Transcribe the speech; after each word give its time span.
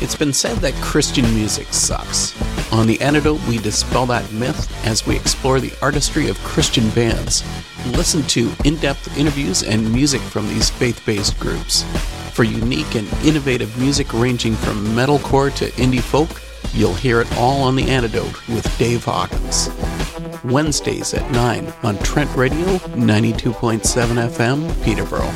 It's 0.00 0.14
been 0.14 0.32
said 0.32 0.58
that 0.58 0.72
Christian 0.74 1.24
music 1.34 1.66
sucks. 1.72 2.32
On 2.72 2.86
The 2.86 3.00
Antidote, 3.00 3.44
we 3.48 3.58
dispel 3.58 4.06
that 4.06 4.30
myth 4.30 4.70
as 4.86 5.04
we 5.04 5.16
explore 5.16 5.58
the 5.58 5.72
artistry 5.82 6.28
of 6.28 6.38
Christian 6.44 6.88
bands. 6.90 7.42
Listen 7.86 8.22
to 8.28 8.52
in 8.64 8.76
depth 8.76 9.18
interviews 9.18 9.64
and 9.64 9.92
music 9.92 10.20
from 10.20 10.46
these 10.46 10.70
faith 10.70 11.04
based 11.04 11.36
groups. 11.40 11.82
For 12.34 12.44
unique 12.44 12.94
and 12.94 13.12
innovative 13.24 13.76
music 13.80 14.14
ranging 14.14 14.54
from 14.54 14.86
metalcore 14.94 15.52
to 15.56 15.72
indie 15.72 16.00
folk, 16.00 16.40
you'll 16.72 16.94
hear 16.94 17.20
it 17.20 17.36
all 17.36 17.62
on 17.62 17.74
The 17.74 17.90
Antidote 17.90 18.46
with 18.46 18.78
Dave 18.78 19.04
Hawkins. 19.04 19.70
Wednesdays 20.44 21.14
at 21.14 21.30
9 21.32 21.72
on 21.82 21.98
Trent 21.98 22.30
Radio 22.36 22.78
92.7 22.96 23.80
FM, 24.28 24.84
Peterborough. 24.84 25.32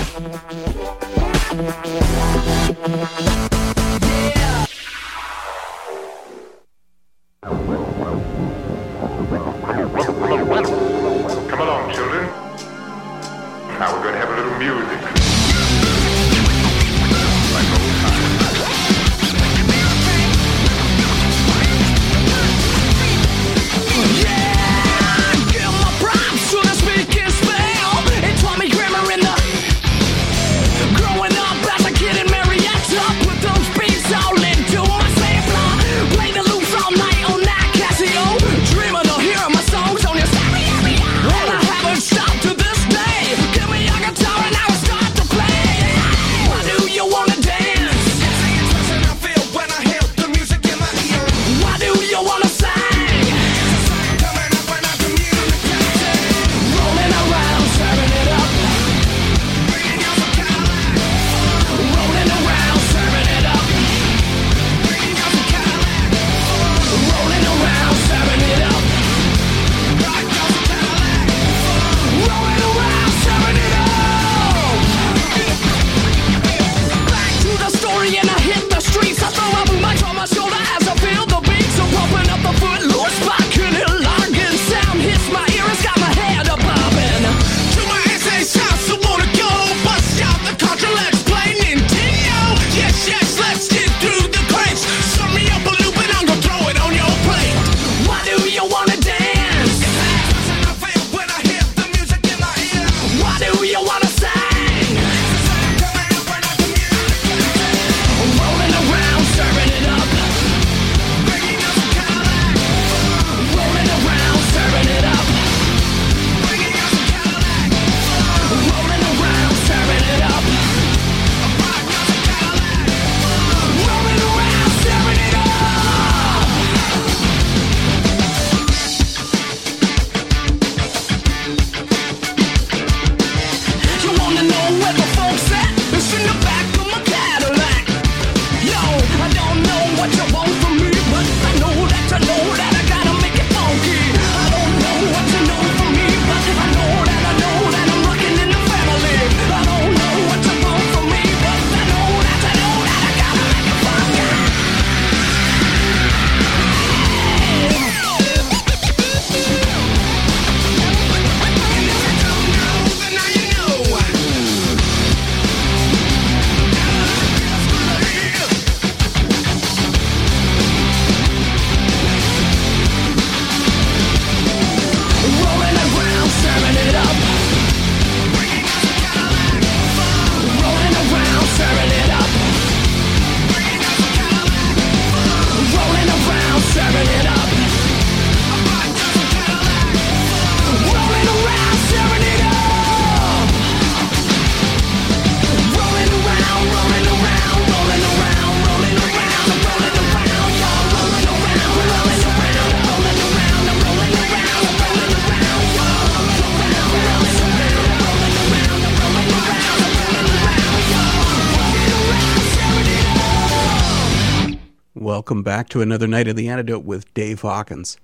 Welcome 215.28 215.42
back 215.42 215.68
to 215.68 215.82
another 215.82 216.06
night 216.06 216.26
of 216.26 216.36
the 216.36 216.48
antidote 216.48 216.86
with 216.86 217.12
Dave 217.12 217.42
Hawkins. 217.42 217.98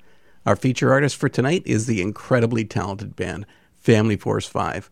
Our 0.45 0.57
feature 0.57 0.93
artist 0.93 1.17
for 1.17 1.31
tonight 1.31 1.62
is 1.65 1.87
the 1.87 2.03
incredibly 2.03 2.67
talented 2.67 3.17
band 3.17 3.47
Family 3.79 4.15
Force 4.15 4.47
5. 4.47 4.91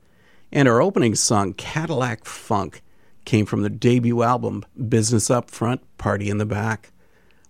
And 0.51 0.67
our 0.67 0.81
opening 0.81 1.15
song, 1.15 1.53
Cadillac 1.53 2.25
Funk, 2.25 2.81
came 3.27 3.45
from 3.45 3.61
their 3.61 3.69
debut 3.69 4.23
album, 4.23 4.65
Business 4.89 5.31
Up 5.31 5.51
Front, 5.51 5.83
Party 5.99 6.31
in 6.31 6.39
the 6.39 6.47
Back. 6.47 6.91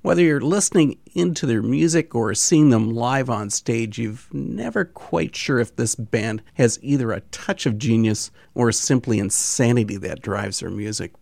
Whether 0.00 0.22
you're 0.22 0.40
listening 0.40 0.98
into 1.14 1.46
their 1.46 1.62
music 1.62 2.12
or 2.16 2.34
seeing 2.34 2.70
them 2.70 2.90
live 2.90 3.30
on 3.30 3.50
stage, 3.50 3.98
you've 3.98 4.34
never 4.34 4.84
quite 4.84 5.36
sure 5.36 5.60
if 5.60 5.76
this 5.76 5.94
band 5.94 6.42
has 6.54 6.80
either 6.82 7.12
a 7.12 7.20
touch 7.20 7.66
of 7.66 7.78
genius 7.78 8.32
or 8.52 8.72
simply 8.72 9.20
insanity 9.20 9.96
that 9.98 10.22
drives 10.22 10.58
their 10.58 10.70
music. 10.70 11.12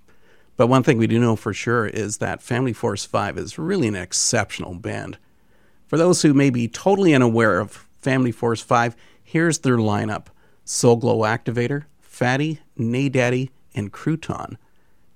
But 0.60 0.68
one 0.68 0.82
thing 0.82 0.98
we 0.98 1.06
do 1.06 1.18
know 1.18 1.36
for 1.36 1.54
sure 1.54 1.86
is 1.86 2.18
that 2.18 2.42
Family 2.42 2.74
Force 2.74 3.06
5 3.06 3.38
is 3.38 3.58
really 3.58 3.88
an 3.88 3.96
exceptional 3.96 4.74
band. 4.74 5.16
For 5.86 5.96
those 5.96 6.20
who 6.20 6.34
may 6.34 6.50
be 6.50 6.68
totally 6.68 7.14
unaware 7.14 7.60
of 7.60 7.88
Family 8.02 8.30
Force 8.30 8.60
5, 8.60 8.94
here's 9.24 9.60
their 9.60 9.78
lineup 9.78 10.26
Soul 10.66 10.96
Glow 10.96 11.20
Activator, 11.20 11.84
Fatty, 11.98 12.60
Nadaddy, 12.78 13.48
and 13.74 13.90
Crouton. 13.90 14.58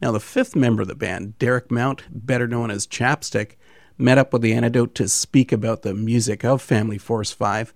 Now, 0.00 0.12
the 0.12 0.18
fifth 0.18 0.56
member 0.56 0.80
of 0.80 0.88
the 0.88 0.94
band, 0.94 1.38
Derek 1.38 1.70
Mount, 1.70 2.04
better 2.08 2.48
known 2.48 2.70
as 2.70 2.86
Chap 2.86 3.22
Stique, 3.22 3.58
met 3.98 4.16
up 4.16 4.32
with 4.32 4.40
the 4.40 4.54
antidote 4.54 4.94
to 4.94 5.10
speak 5.10 5.52
about 5.52 5.82
the 5.82 5.92
music 5.92 6.42
of 6.42 6.62
Family 6.62 6.96
Force 6.96 7.32
5 7.32 7.74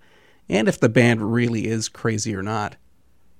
and 0.49 0.67
if 0.67 0.79
the 0.79 0.89
band 0.89 1.31
really 1.31 1.67
is 1.67 1.87
crazy 1.87 2.33
or 2.33 2.41
not. 2.41 2.77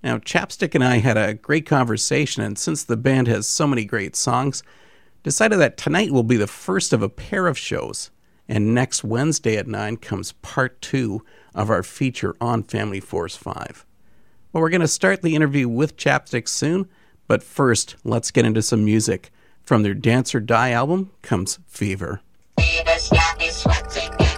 Now, 0.02 0.18
Chap 0.18 0.52
Stique 0.52 0.76
and 0.76 0.84
I 0.84 0.98
had 0.98 1.18
a 1.18 1.34
great 1.34 1.66
conversation, 1.66 2.42
and 2.42 2.58
since 2.58 2.84
the 2.84 2.96
band 2.96 3.28
has 3.28 3.48
so 3.48 3.68
many 3.68 3.84
great 3.84 4.16
songs, 4.16 4.64
decided 5.24 5.60
that 5.60 5.78
tonight 5.78 6.12
will 6.12 6.24
be 6.24 6.38
the 6.38 6.48
first 6.48 6.94
of 6.94 7.02
a 7.02 7.10
pair 7.10 7.48
of 7.48 7.58
shows. 7.58 8.10
And 8.48 8.74
next 8.74 9.04
Wednesday 9.04 9.58
at 9.58 9.68
9 9.68 9.98
comes 9.98 10.32
part 10.42 10.82
two 10.82 11.24
of 11.54 11.70
our 11.70 11.84
feature 11.84 12.36
on 12.40 12.64
Family 12.64 13.00
Force 13.00 13.36
5. 13.36 13.86
Well, 14.54 14.62
we're 14.62 14.70
going 14.70 14.82
to 14.82 14.88
start 14.88 15.22
the 15.22 15.36
interview 15.36 15.68
with 15.68 15.98
Chap 15.98 16.28
Stique 16.28 16.48
soon, 16.48 16.88
but 17.28 17.44
first, 17.44 17.96
let's 18.04 18.32
get 18.32 18.46
into 18.46 18.62
some 18.62 18.86
music. 18.86 19.32
From 19.64 19.84
their 19.84 19.94
Dance 19.94 20.34
or 20.34 20.40
Die 20.40 20.72
album 20.72 21.12
comes 21.22 21.60
Fever. 21.68 22.22
turn 22.58 24.29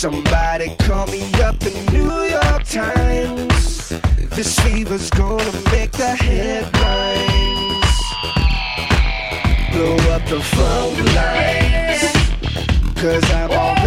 Somebody 0.00 0.74
call 0.76 1.06
me 1.08 1.20
up 1.42 1.58
the 1.58 1.72
New 1.92 2.24
York 2.24 2.64
Times. 2.64 3.90
This 4.34 4.58
fever's 4.60 5.10
gonna 5.10 5.44
make 5.70 5.92
the 5.92 6.16
headlines. 6.16 6.70
Blow 9.70 9.96
up 10.14 10.24
the 10.24 10.40
phone 10.40 11.04
lines. 11.14 12.00
Cause 12.96 13.30
I'm 13.30 13.50
already 13.50 13.79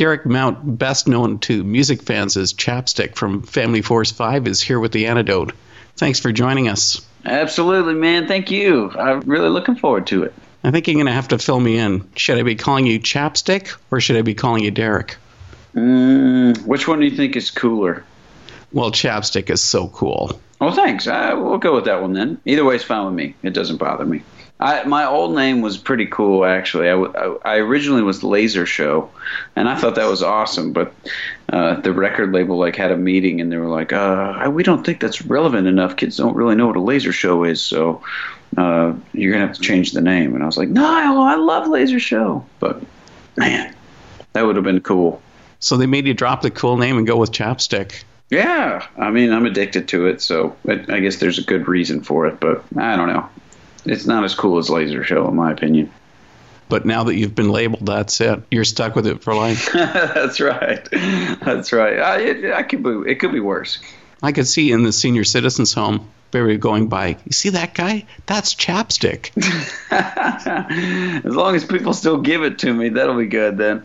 Derek 0.00 0.24
Mount, 0.24 0.78
best 0.78 1.06
known 1.06 1.40
to 1.40 1.62
music 1.62 2.02
fans 2.02 2.38
as 2.38 2.54
Chap 2.54 2.88
Stique 2.88 3.16
from 3.16 3.42
Family 3.42 3.82
Force 3.82 4.10
5, 4.10 4.46
is 4.46 4.58
here 4.58 4.80
with 4.80 4.92
the 4.92 5.08
antidote. 5.08 5.52
Thanks 5.96 6.18
for 6.18 6.32
joining 6.32 6.68
us. 6.68 7.06
Absolutely, 7.26 7.92
man. 7.92 8.26
Thank 8.26 8.50
you. 8.50 8.90
I'm 8.92 9.20
really 9.20 9.50
looking 9.50 9.76
forward 9.76 10.06
to 10.06 10.22
it. 10.22 10.32
I 10.64 10.70
think 10.70 10.86
you're 10.86 10.94
going 10.94 11.04
to 11.04 11.12
have 11.12 11.28
to 11.28 11.38
fill 11.38 11.60
me 11.60 11.76
in. 11.76 12.08
Should 12.16 12.38
I 12.38 12.44
be 12.44 12.54
calling 12.54 12.86
you 12.86 12.98
Chap 12.98 13.36
Stique 13.36 13.74
or 13.90 14.00
should 14.00 14.16
I 14.16 14.22
be 14.22 14.32
calling 14.32 14.64
you 14.64 14.70
Derek? 14.70 15.18
Mm, 15.74 16.64
which 16.64 16.88
one 16.88 17.00
do 17.00 17.04
you 17.04 17.14
think 17.14 17.36
is 17.36 17.50
cooler? 17.50 18.02
Well, 18.72 18.92
Chap 18.92 19.26
Stique 19.26 19.50
is 19.50 19.60
so 19.60 19.88
cool. 19.88 20.40
Well, 20.62 20.72
thanks. 20.72 21.06
Uh, 21.06 21.34
we'll 21.36 21.58
go 21.58 21.74
with 21.74 21.84
that 21.84 22.00
one 22.00 22.14
then. 22.14 22.40
Either 22.46 22.64
way 22.64 22.76
is 22.76 22.82
fine 22.82 23.04
with 23.04 23.14
me. 23.14 23.34
It 23.42 23.52
doesn't 23.52 23.76
bother 23.76 24.06
me. 24.06 24.22
I, 24.62 24.84
my 24.84 25.06
old 25.06 25.34
name 25.34 25.62
was 25.62 25.78
pretty 25.78 26.04
cool, 26.06 26.44
actually. 26.44 26.88
I, 26.88 26.92
w- 26.92 27.12
I- 27.16 27.54
I 27.54 27.56
originally 27.56 28.02
was 28.02 28.22
Laser 28.22 28.66
Show, 28.66 29.10
and 29.56 29.68
I 29.68 29.74
thought 29.74 29.94
that 29.94 30.06
was 30.08 30.22
awesome. 30.22 30.72
But 30.74 30.92
uh, 31.50 31.80
the 31.80 31.92
record 31.94 32.32
label 32.32 32.58
like 32.58 32.76
had 32.76 32.92
a 32.92 32.96
meeting, 32.96 33.40
and 33.40 33.50
they 33.50 33.56
were 33.56 33.68
like, 33.68 33.92
uh, 33.94 34.50
"We 34.52 34.62
don't 34.62 34.84
think 34.84 35.00
that's 35.00 35.22
relevant 35.22 35.66
enough. 35.66 35.96
Kids 35.96 36.16
don't 36.18 36.36
really 36.36 36.54
know 36.56 36.66
what 36.66 36.76
a 36.76 36.80
laser 36.80 37.10
show 37.12 37.44
is, 37.44 37.62
so 37.62 38.02
uh, 38.58 38.92
you're 39.14 39.32
gonna 39.32 39.46
have 39.46 39.56
to 39.56 39.62
change 39.62 39.92
the 39.92 40.02
name." 40.02 40.34
And 40.34 40.42
I 40.42 40.46
was 40.46 40.58
like, 40.58 40.68
"No, 40.68 40.84
I 41.22 41.36
love 41.36 41.66
Laser 41.66 41.98
Show." 41.98 42.44
But 42.58 42.82
man, 43.38 43.74
that 44.34 44.42
would 44.44 44.56
have 44.56 44.64
been 44.64 44.80
cool. 44.82 45.22
So 45.58 45.78
they 45.78 45.86
made 45.86 46.06
you 46.06 46.12
drop 46.14 46.42
the 46.42 46.50
cool 46.50 46.76
name 46.76 46.98
and 46.98 47.06
go 47.06 47.16
with 47.16 47.32
Chap 47.32 47.60
Stique. 47.62 48.04
Yeah, 48.30 48.86
I 48.96 49.10
mean, 49.10 49.32
I'm 49.32 49.44
addicted 49.46 49.88
to 49.88 50.06
it, 50.06 50.20
so 50.20 50.54
I, 50.68 50.84
I 50.88 51.00
guess 51.00 51.16
there's 51.16 51.38
a 51.38 51.42
good 51.42 51.66
reason 51.66 52.02
for 52.02 52.26
it. 52.26 52.38
But 52.40 52.62
I 52.76 52.94
don't 52.96 53.08
know. 53.08 53.28
It's 53.84 54.06
not 54.06 54.24
as 54.24 54.34
cool 54.34 54.58
as 54.58 54.70
Laser 54.70 55.04
Show, 55.04 55.28
in 55.28 55.36
my 55.36 55.52
opinion. 55.52 55.90
But 56.68 56.86
now 56.86 57.04
that 57.04 57.16
you've 57.16 57.34
been 57.34 57.50
labeled, 57.50 57.86
that's 57.86 58.20
it. 58.20 58.42
You're 58.50 58.64
stuck 58.64 58.94
with 58.94 59.06
it 59.06 59.22
for 59.24 59.34
life. 59.34 59.70
That's 59.72 60.38
right. 60.38 60.88
That's 61.42 61.72
right. 61.72 61.98
I, 61.98 62.18
it, 62.20 62.52
I 62.52 62.62
could 62.62 62.84
be. 62.84 63.10
It 63.10 63.16
could 63.16 63.32
be 63.32 63.40
worse. 63.40 63.80
I 64.22 64.30
could 64.30 64.46
see 64.46 64.70
in 64.70 64.84
the 64.84 64.92
senior 64.92 65.24
citizens 65.24 65.72
home 65.72 66.08
Barry 66.30 66.58
going 66.58 66.88
by, 66.88 67.16
you 67.24 67.32
see 67.32 67.50
that 67.50 67.74
guy? 67.74 68.06
That's 68.26 68.54
Chap 68.54 68.92
Stique. 68.92 69.32
as 69.90 71.24
long 71.24 71.56
as 71.56 71.64
people 71.64 71.92
still 71.92 72.20
give 72.20 72.42
it 72.42 72.60
to 72.60 72.72
me, 72.72 72.90
that'll 72.90 73.16
be 73.16 73.26
good 73.26 73.58
then. 73.58 73.84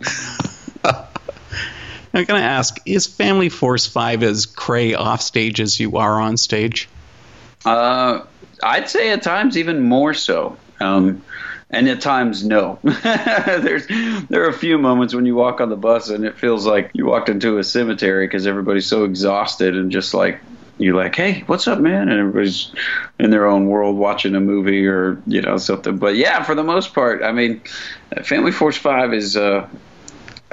I'm 0.84 2.24
going 2.24 2.40
to 2.40 2.48
ask 2.48 2.80
Is 2.86 3.08
Family 3.08 3.50
Force 3.50 3.88
5 3.88 4.24
as 4.24 4.46
cray 4.46 4.94
off 4.94 5.22
stage 5.22 5.60
as 5.60 5.80
you 5.80 5.98
are 5.98 6.22
on 6.22 6.38
stage? 6.38 6.88
Uh, 7.66 8.22
I'd 8.64 8.90
say 8.90 9.12
at 9.12 9.24
times 9.24 9.58
even 9.58 9.82
more 9.82 10.14
so. 10.14 10.58
Um, 10.80 11.24
and 11.70 11.88
at 11.90 12.02
times, 12.02 12.46
no. 12.46 12.80
There's 12.84 13.88
there 13.88 14.44
are 14.44 14.50
a 14.50 14.54
few 14.54 14.78
moments 14.78 15.14
when 15.14 15.26
you 15.26 15.36
walk 15.36 15.62
on 15.62 15.70
the 15.70 15.76
bus 15.76 16.10
and 16.10 16.24
it 16.24 16.38
feels 16.38 16.66
like 16.66 16.92
you 16.94 17.06
walked 17.06 17.28
into 17.28 17.58
a 17.58 17.64
cemetery 17.64 18.28
because 18.28 18.46
everybody's 18.46 18.86
so 18.86 19.04
exhausted 19.04 19.76
and 19.76 19.92
just 19.92 20.14
like 20.14 20.40
you're 20.78 20.96
like, 20.96 21.16
hey, 21.16 21.44
what's 21.48 21.68
up, 21.68 21.80
man? 21.80 22.10
And 22.10 22.20
everybody's 22.20 22.72
in 23.20 23.30
their 23.30 23.48
own 23.48 23.68
world 23.68 23.96
watching 23.96 24.36
a 24.36 24.40
movie 24.40 24.86
or 24.86 25.22
you 25.26 25.42
know 25.42 25.58
something. 25.58 25.98
But 25.98 26.16
yeah, 26.16 26.44
for 26.44 26.54
the 26.54 26.64
most 26.64 26.94
part, 26.94 27.24
I 27.24 27.32
mean, 27.32 27.62
Family 28.24 28.52
Force 28.52 28.78
Five 28.78 29.14
is. 29.14 29.36
Uh, 29.36 29.68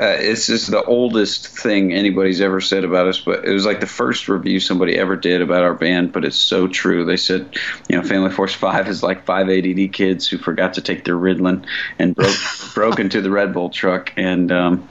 uh, 0.03 0.17
it's 0.19 0.49
just 0.49 0.69
the 0.69 0.83
oldest 0.83 1.47
thing 1.47 1.93
anybody's 1.93 2.41
ever 2.41 2.61
said 2.61 2.83
about 2.83 3.07
us, 3.07 3.21
but 3.21 3.45
it 3.45 3.53
was 3.53 3.65
like 3.65 3.79
the 3.79 3.87
first 3.87 4.29
review 4.29 4.59
somebody 4.59 4.99
ever 4.99 5.15
did 5.15 5.41
about 5.41 5.63
our 5.63 5.75
band. 5.75 6.13
But 6.13 6.25
it's 6.25 6.37
so 6.37 6.67
true. 6.67 7.05
They 7.05 7.17
said, 7.17 7.57
you 7.89 7.97
know, 7.97 8.03
Family 8.03 8.31
Force 8.31 8.53
Five 8.53 8.89
is 8.89 9.05
like 9.05 9.25
five 9.25 9.49
ADD 9.49 9.93
kids 9.93 10.27
who 10.27 10.39
forgot 10.39 10.75
to 10.75 10.81
take 10.81 11.05
their 11.05 11.15
Ritalin 11.15 11.65
and 12.01 12.17
broke 12.17 12.35
broke 12.75 12.99
into 12.99 13.21
the 13.21 13.31
Red 13.31 13.53
Bull 13.53 13.71
truck, 13.71 14.13
and 14.17 14.51
um, 14.51 14.89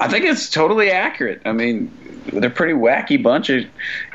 I 0.00 0.08
think 0.08 0.24
it's 0.24 0.50
totally 0.50 0.90
accurate. 0.90 1.42
I 1.44 1.52
mean, 1.52 1.96
they're 2.32 2.50
pretty 2.50 2.74
wacky 2.74 3.22
bunch 3.22 3.48
of 3.48 3.64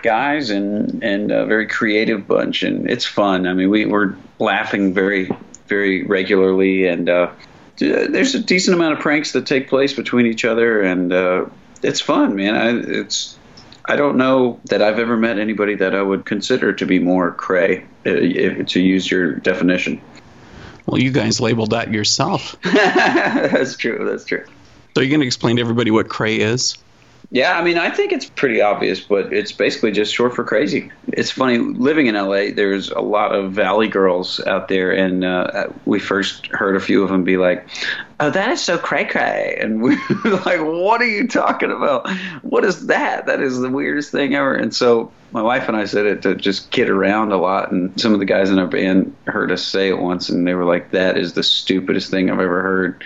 guys 0.04 0.50
and 0.50 1.02
and 1.06 1.32
a 1.32 1.46
very 1.46 1.68
creative 1.68 2.28
bunch, 2.28 2.64
and 2.64 2.90
it's 2.90 3.06
fun. 3.06 3.48
I 3.48 3.54
mean, 3.54 3.70
we 3.70 3.86
we're 3.86 4.14
laughing 4.40 4.94
very 4.94 5.32
very 5.68 6.04
regularly, 6.04 6.86
and 6.86 7.08
uh, 7.08 7.32
there's 7.78 8.36
a 8.36 8.40
decent 8.40 8.76
amount 8.76 8.94
of 8.94 9.00
pranks 9.00 9.34
that 9.34 9.46
take 9.46 9.70
place 9.70 9.94
between 9.94 10.26
each 10.26 10.46
other, 10.46 10.82
and 10.82 11.14
uh, 11.14 11.46
it's 11.84 12.02
fun, 12.02 12.36
man. 12.36 12.56
I, 12.56 13.00
it's 13.00 13.38
I 13.86 13.96
don't 13.96 14.18
know 14.18 14.60
that 14.66 14.82
I've 14.82 15.00
ever 15.00 15.16
met 15.16 15.40
anybody 15.40 15.76
that 15.76 15.96
I 15.96 16.02
would 16.02 16.26
consider 16.26 16.74
to 16.74 16.86
be 16.86 17.00
more 17.00 17.32
cray, 17.32 17.84
uh, 18.06 18.10
if, 18.12 18.68
to 18.68 18.82
use 18.82 19.10
your 19.10 19.36
definition. 19.36 20.02
Well, 20.86 21.02
you 21.02 21.12
guys 21.12 21.40
labeled 21.40 21.72
that 21.72 21.94
yourself. 21.94 22.56
that's 22.64 23.78
true. 23.78 24.08
That's 24.10 24.26
true. 24.26 24.46
So 24.94 25.02
you're 25.02 25.10
going 25.10 25.22
to 25.22 25.28
explain 25.28 25.58
to 25.58 25.62
everybody 25.62 25.92
what 25.92 26.10
cray 26.10 26.38
is? 26.38 26.78
Yeah, 27.30 27.60
I 27.60 27.64
mean, 27.64 27.78
I 27.78 27.90
think 27.90 28.14
it's 28.14 28.30
pretty 28.30 28.62
obvious, 28.62 29.02
but 29.02 29.34
it's 29.34 29.52
basically 29.52 29.92
just 29.92 30.14
short 30.14 30.34
for 30.34 30.46
crazy. 30.46 30.92
It's 31.10 31.30
funny 31.30 31.58
living 31.58 32.08
in 32.08 32.16
LA. 32.16 32.52
There's 32.56 32.90
a 32.90 33.02
lot 33.02 33.36
of 33.36 33.52
Valley 33.52 33.90
girls 33.90 34.40
out 34.48 34.70
there, 34.70 34.92
and 34.92 35.26
uh, 35.26 35.68
we 35.86 36.00
first 36.00 36.48
heard 36.48 36.78
a 36.78 36.80
few 36.80 37.04
of 37.04 37.10
them 37.10 37.26
be 37.26 37.36
like, 37.36 37.68
"Oh, 38.22 38.30
that 38.30 38.50
is 38.52 38.62
so 38.62 38.78
cray 38.78 39.04
cray," 39.04 39.58
and 39.60 39.82
we 39.82 39.98
were 40.24 40.32
like, 40.46 40.62
"What 40.62 41.02
are 41.02 41.08
you 41.08 41.28
talking 41.28 41.70
about? 41.70 42.10
What 42.44 42.64
is 42.64 42.88
that? 42.88 43.26
That 43.26 43.42
is 43.42 43.60
the 43.60 43.70
weirdest 43.70 44.10
thing 44.14 44.34
ever." 44.34 44.56
And 44.56 44.74
so 44.74 45.12
my 45.34 45.42
wife 45.42 45.68
and 45.68 45.76
I 45.76 45.84
said 45.84 46.06
it 46.06 46.22
to 46.22 46.34
just 46.34 46.72
kid 46.72 46.90
around 46.90 47.34
a 47.34 47.38
lot, 47.38 47.74
and 47.74 48.00
some 48.00 48.14
of 48.14 48.20
the 48.20 48.26
guys 48.26 48.52
in 48.52 48.58
our 48.58 48.68
band 48.68 49.14
heard 49.26 49.52
us 49.52 49.66
say 49.66 49.90
it 49.90 50.00
once, 50.00 50.30
and 50.30 50.48
they 50.48 50.54
were 50.54 50.64
like, 50.64 50.92
"That 50.92 51.18
is 51.18 51.34
the 51.34 51.44
stupidest 51.44 52.10
thing 52.10 52.30
I've 52.30 52.40
ever 52.40 52.62
heard." 52.62 53.04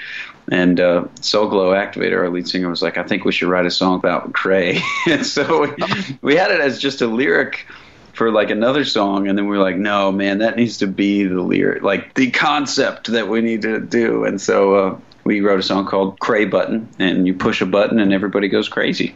And 0.52 0.82
uh, 0.82 1.08
Soul 1.22 1.48
Glow 1.48 1.72
Activator, 1.72 2.18
our 2.18 2.30
lead 2.30 2.48
singer, 2.48 2.70
was 2.70 2.82
like, 2.82 2.98
I 2.98 3.04
think 3.04 3.24
we 3.24 3.32
should 3.32 3.48
write 3.48 3.66
a 3.66 3.72
song 3.72 3.98
about 3.98 4.34
Cray. 4.34 4.82
and 5.08 5.26
so 5.26 5.62
we, 5.62 6.18
we 6.22 6.36
had 6.36 6.52
it 6.52 6.60
as 6.60 6.78
just 6.78 7.02
a 7.02 7.08
lyric 7.08 7.66
for 8.14 8.32
like 8.32 8.50
another 8.50 8.84
song. 8.84 9.30
And 9.30 9.38
then 9.38 9.48
we 9.48 9.58
were 9.58 9.64
like, 9.64 9.78
no, 9.78 10.12
man, 10.12 10.40
that 10.40 10.58
needs 10.58 10.78
to 10.80 10.88
be 10.88 11.24
the 11.24 11.42
lyric, 11.42 11.84
like 11.84 12.16
the 12.16 12.30
concept 12.32 13.08
that 13.14 13.30
we 13.30 13.40
need 13.40 13.62
to 13.62 13.80
do. 13.80 14.26
And 14.26 14.42
so 14.42 14.76
uh, 14.76 15.00
we 15.24 15.40
wrote 15.40 15.62
a 15.62 15.64
song 15.64 15.88
called 15.88 16.20
Cray 16.20 16.44
Button. 16.44 16.90
And 17.00 17.26
you 17.26 17.34
push 17.34 17.62
a 17.62 17.66
button 17.66 17.98
and 17.98 18.12
everybody 18.12 18.50
goes 18.50 18.68
crazy. 18.68 19.16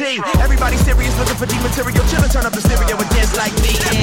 ID. 0.00 0.22
Everybody 0.38 0.76
serious 0.76 1.10
looking 1.18 1.34
for 1.34 1.46
deep 1.46 1.62
material. 1.62 2.04
Chillin', 2.06 2.30
turn 2.30 2.46
up 2.46 2.52
the 2.52 2.62
stereo 2.62 2.94
and 2.94 3.10
dance 3.10 3.34
like 3.34 3.54
me. 3.58 3.74
And 3.74 3.98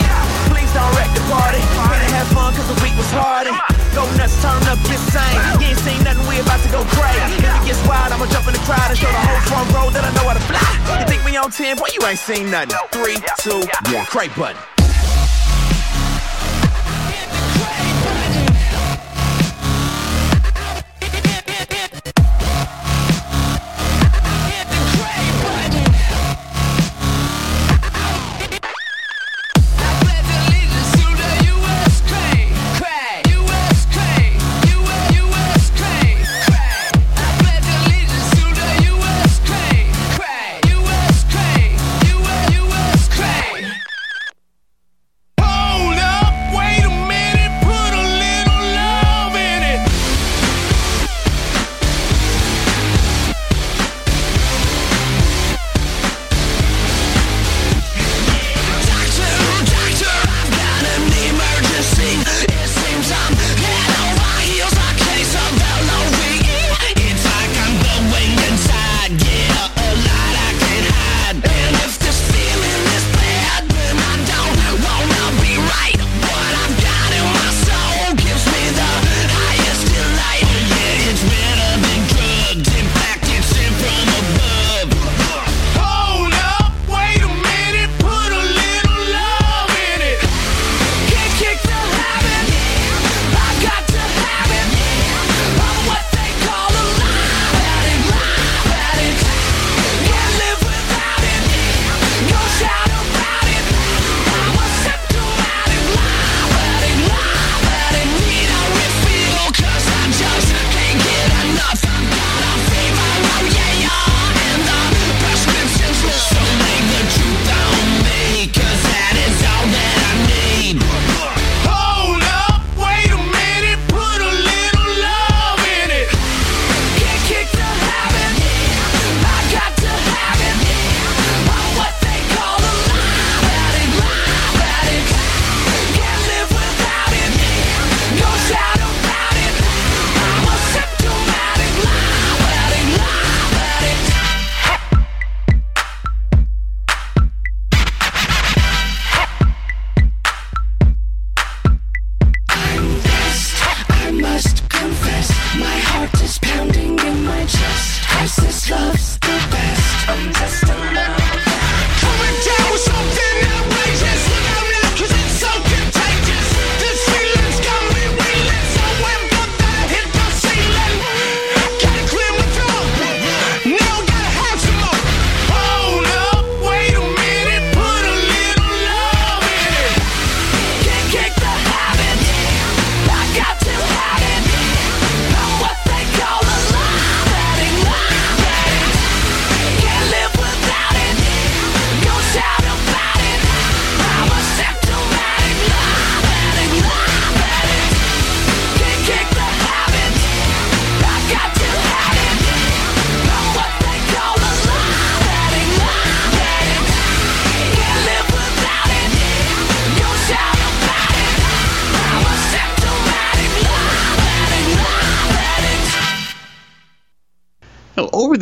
please 0.51 0.67
don't 0.75 0.91
wreck 0.95 1.07
the 1.15 1.23
party. 1.31 1.63
Gonna 1.71 2.11
have 2.19 2.27
fun 2.35 2.51
cause 2.51 2.67
the 2.67 2.79
week 2.83 2.95
was 2.99 3.07
hard. 3.15 3.47
Go 3.95 4.03
nuts, 4.19 4.35
turn 4.43 4.59
up 4.67 4.79
insane. 4.83 5.39
You 5.55 5.71
ain't 5.71 5.79
seen 5.79 6.03
nothing, 6.03 6.27
we 6.27 6.39
about 6.43 6.59
to 6.67 6.69
go 6.71 6.83
crazy. 6.91 7.39
If 7.39 7.47
it 7.47 7.63
gets 7.63 7.81
wild, 7.87 8.11
I'ma 8.11 8.27
jump 8.27 8.47
in 8.47 8.53
the 8.53 8.63
crowd 8.67 8.91
and 8.91 8.99
show 8.99 9.07
the 9.07 9.23
whole 9.23 9.43
front 9.47 9.67
row 9.71 9.87
that 9.95 10.03
I 10.03 10.11
know 10.19 10.27
how 10.27 10.35
to 10.35 10.45
fly. 10.51 10.99
You 10.99 11.07
think 11.07 11.23
me 11.23 11.37
on 11.39 11.51
10, 11.51 11.77
boy, 11.77 11.87
you 11.95 12.03
ain't 12.03 12.19
seen 12.19 12.51
nothing. 12.51 12.75
Three, 12.91 13.15
two, 13.39 13.63
one, 13.95 14.05
cray 14.05 14.27
button. 14.35 14.74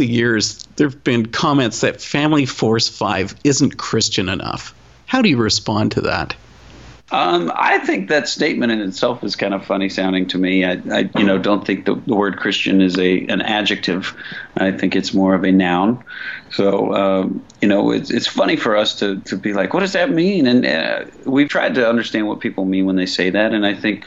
The 0.03 0.13
years, 0.13 0.67
there 0.75 0.87
have 0.89 1.03
been 1.03 1.27
comments 1.27 1.81
that 1.81 2.01
Family 2.01 2.45
Force 2.45 2.89
5 2.89 3.35
isn't 3.45 3.77
Christian 3.77 4.27
enough. 4.27 4.75
How 5.05 5.21
do 5.21 5.29
you 5.29 5.37
respond 5.37 5.93
to 5.93 6.01
that? 6.01 6.35
Um, 7.11 7.51
I 7.55 7.77
think 7.77 8.09
that 8.09 8.27
statement 8.27 8.71
in 8.71 8.81
itself 8.81 9.23
is 9.23 9.35
kind 9.35 9.53
of 9.53 9.63
funny 9.65 9.87
sounding 9.87 10.27
to 10.27 10.37
me. 10.37 10.65
I, 10.65 10.81
I 10.91 11.09
you 11.15 11.23
know, 11.23 11.37
don't 11.37 11.65
think 11.65 11.85
the, 11.85 11.95
the 11.95 12.15
word 12.15 12.37
Christian 12.37 12.81
is 12.81 12.97
a 12.97 13.27
an 13.27 13.41
adjective. 13.41 14.15
I 14.57 14.71
think 14.71 14.95
it's 14.95 15.13
more 15.13 15.35
of 15.35 15.43
a 15.43 15.51
noun. 15.51 16.03
So, 16.51 16.93
um, 16.93 17.45
you 17.61 17.67
know, 17.67 17.91
it's 17.91 18.09
it's 18.09 18.25
funny 18.25 18.55
for 18.55 18.75
us 18.75 18.97
to 18.99 19.19
to 19.21 19.37
be 19.37 19.53
like, 19.53 19.73
what 19.75 19.81
does 19.81 19.93
that 19.93 20.09
mean? 20.09 20.47
And 20.47 20.65
uh, 20.65 21.05
we've 21.25 21.49
tried 21.49 21.75
to 21.75 21.87
understand 21.87 22.27
what 22.27 22.39
people 22.39 22.65
mean 22.65 22.85
when 22.87 22.95
they 22.95 23.05
say 23.05 23.29
that. 23.29 23.53
And 23.53 23.63
I 23.63 23.75
think 23.75 24.05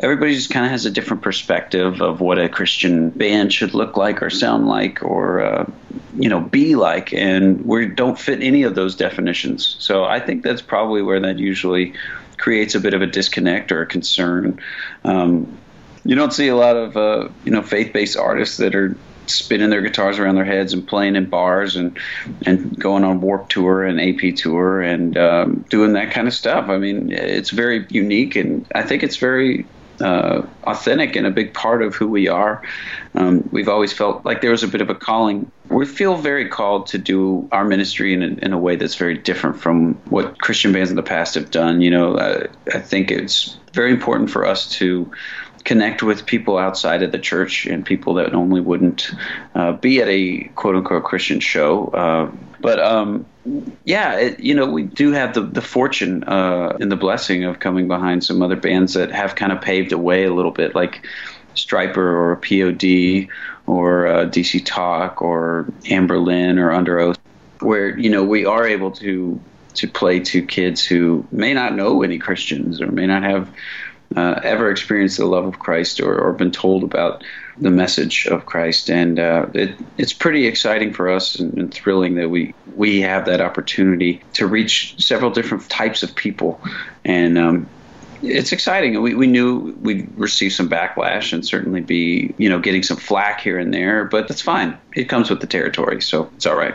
everybody 0.00 0.34
just 0.34 0.50
kind 0.50 0.64
of 0.64 0.70
has 0.70 0.86
a 0.86 0.90
different 0.90 1.22
perspective 1.22 2.00
of 2.00 2.20
what 2.20 2.38
a 2.38 2.48
Christian 2.48 3.10
band 3.10 3.52
should 3.52 3.74
look 3.74 3.96
like 3.96 4.22
or 4.22 4.30
sound 4.30 4.68
like 4.68 5.02
or 5.02 5.40
uh, 5.40 5.70
you 6.16 6.28
know 6.28 6.40
be 6.40 6.76
like, 6.76 7.12
and 7.12 7.64
we 7.64 7.86
don't 7.86 8.18
fit 8.18 8.42
any 8.42 8.62
of 8.62 8.74
those 8.74 8.94
definitions. 8.94 9.76
So 9.80 10.04
I 10.04 10.20
think 10.20 10.42
that's 10.42 10.62
probably 10.62 11.02
where 11.02 11.20
that 11.20 11.38
usually 11.38 11.94
creates 12.36 12.74
a 12.74 12.80
bit 12.80 12.94
of 12.94 13.02
a 13.02 13.06
disconnect 13.06 13.72
or 13.72 13.82
a 13.82 13.86
concern. 13.86 14.60
Um, 15.04 15.58
you 16.04 16.14
don't 16.14 16.32
see 16.32 16.48
a 16.48 16.56
lot 16.56 16.76
of 16.76 16.96
uh, 16.96 17.28
you 17.44 17.50
know 17.50 17.62
faith-based 17.62 18.16
artists 18.16 18.58
that 18.58 18.74
are 18.74 18.96
spinning 19.26 19.68
their 19.68 19.82
guitars 19.82 20.18
around 20.18 20.36
their 20.36 20.44
heads 20.44 20.72
and 20.72 20.86
playing 20.86 21.16
in 21.16 21.26
bars 21.26 21.74
and 21.74 21.98
and 22.46 22.78
going 22.78 23.02
on 23.02 23.20
Warped 23.20 23.50
Tour 23.50 23.84
and 23.84 24.00
AP 24.00 24.36
Tour 24.36 24.80
and 24.80 25.18
um, 25.18 25.64
doing 25.68 25.94
that 25.94 26.12
kind 26.12 26.28
of 26.28 26.34
stuff. 26.34 26.68
I 26.68 26.78
mean, 26.78 27.10
it's 27.10 27.50
very 27.50 27.84
unique, 27.90 28.36
and 28.36 28.64
I 28.76 28.82
think 28.82 29.02
it's 29.02 29.16
very 29.16 29.66
uh, 30.00 30.46
authentic 30.64 31.16
and 31.16 31.26
a 31.26 31.30
big 31.30 31.54
part 31.54 31.82
of 31.82 31.94
who 31.94 32.08
we 32.08 32.28
are. 32.28 32.62
Um, 33.14 33.48
we've 33.52 33.68
always 33.68 33.92
felt 33.92 34.24
like 34.24 34.40
there 34.40 34.50
was 34.50 34.62
a 34.62 34.68
bit 34.68 34.80
of 34.80 34.90
a 34.90 34.94
calling. 34.94 35.50
We 35.68 35.86
feel 35.86 36.16
very 36.16 36.48
called 36.48 36.86
to 36.88 36.98
do 36.98 37.48
our 37.52 37.64
ministry 37.64 38.12
in 38.14 38.22
a, 38.22 38.26
in 38.26 38.52
a 38.52 38.58
way 38.58 38.76
that's 38.76 38.94
very 38.94 39.18
different 39.18 39.60
from 39.60 39.94
what 40.10 40.38
Christian 40.40 40.72
bands 40.72 40.90
in 40.90 40.96
the 40.96 41.02
past 41.02 41.34
have 41.34 41.50
done. 41.50 41.80
You 41.80 41.90
know, 41.90 42.14
uh, 42.14 42.46
I 42.72 42.78
think 42.78 43.10
it's 43.10 43.58
very 43.72 43.90
important 43.90 44.30
for 44.30 44.46
us 44.46 44.68
to 44.78 45.10
connect 45.64 46.02
with 46.02 46.24
people 46.24 46.56
outside 46.56 47.02
of 47.02 47.12
the 47.12 47.18
church 47.18 47.66
and 47.66 47.84
people 47.84 48.14
that 48.14 48.32
normally 48.32 48.60
wouldn't 48.60 49.10
uh, 49.54 49.72
be 49.72 50.00
at 50.00 50.08
a 50.08 50.44
quote 50.54 50.76
unquote 50.76 51.04
Christian 51.04 51.40
show. 51.40 51.88
Uh, 51.88 52.30
but 52.60 52.78
um, 52.78 53.26
yeah, 53.84 54.16
it, 54.16 54.40
you 54.40 54.54
know, 54.54 54.70
we 54.70 54.82
do 54.82 55.12
have 55.12 55.34
the, 55.34 55.42
the 55.42 55.62
fortune 55.62 56.24
uh, 56.24 56.76
and 56.80 56.90
the 56.90 56.96
blessing 56.96 57.44
of 57.44 57.60
coming 57.60 57.88
behind 57.88 58.24
some 58.24 58.42
other 58.42 58.56
bands 58.56 58.94
that 58.94 59.10
have 59.10 59.34
kind 59.34 59.52
of 59.52 59.60
paved 59.60 59.90
the 59.90 59.98
way 59.98 60.24
a 60.24 60.32
little 60.32 60.50
bit, 60.50 60.74
like 60.74 61.06
Stryper 61.54 61.96
or 61.96 62.36
POD 62.36 63.28
or 63.66 64.06
uh, 64.06 64.24
DC 64.26 64.64
Talk 64.64 65.22
or 65.22 65.66
Anberlin 65.84 66.58
or 66.58 66.70
Underoath, 66.70 67.18
where 67.60 67.98
you 67.98 68.10
know 68.10 68.24
we 68.24 68.44
are 68.44 68.66
able 68.66 68.90
to 68.92 69.40
to 69.74 69.88
play 69.88 70.20
to 70.20 70.42
kids 70.42 70.84
who 70.84 71.26
may 71.30 71.54
not 71.54 71.74
know 71.74 72.02
any 72.02 72.18
Christians 72.18 72.80
or 72.80 72.90
may 72.90 73.06
not 73.06 73.22
have 73.22 73.48
uh, 74.16 74.40
ever 74.42 74.70
experienced 74.70 75.18
the 75.18 75.26
love 75.26 75.44
of 75.44 75.58
Christ 75.58 76.00
or, 76.00 76.18
or 76.18 76.32
been 76.32 76.50
told 76.50 76.82
about 76.82 77.22
the 77.60 77.70
message 77.70 78.26
of 78.26 78.46
Christ, 78.46 78.90
and 78.90 79.18
uh, 79.18 79.46
it, 79.54 79.76
it's 79.96 80.12
pretty 80.12 80.46
exciting 80.46 80.92
for 80.92 81.10
us 81.10 81.36
and, 81.36 81.54
and 81.58 81.72
thrilling 81.72 82.16
that 82.16 82.28
we 82.28 82.54
we 82.76 83.00
have 83.00 83.26
that 83.26 83.40
opportunity 83.40 84.22
to 84.34 84.46
reach 84.46 84.94
several 84.98 85.30
different 85.30 85.68
types 85.68 86.02
of 86.02 86.14
people, 86.14 86.60
and 87.04 87.38
um, 87.38 87.68
it's 88.22 88.52
exciting. 88.52 89.00
We, 89.00 89.14
we 89.14 89.26
knew 89.26 89.76
we'd 89.80 90.16
receive 90.16 90.52
some 90.52 90.68
backlash 90.68 91.32
and 91.32 91.46
certainly 91.46 91.80
be, 91.80 92.34
you 92.38 92.48
know, 92.48 92.58
getting 92.58 92.82
some 92.82 92.96
flack 92.96 93.40
here 93.40 93.58
and 93.58 93.72
there, 93.72 94.04
but 94.04 94.28
that's 94.28 94.42
fine. 94.42 94.78
It 94.94 95.04
comes 95.04 95.30
with 95.30 95.40
the 95.40 95.46
territory, 95.46 96.02
so 96.02 96.30
it's 96.36 96.46
all 96.46 96.56
right. 96.56 96.74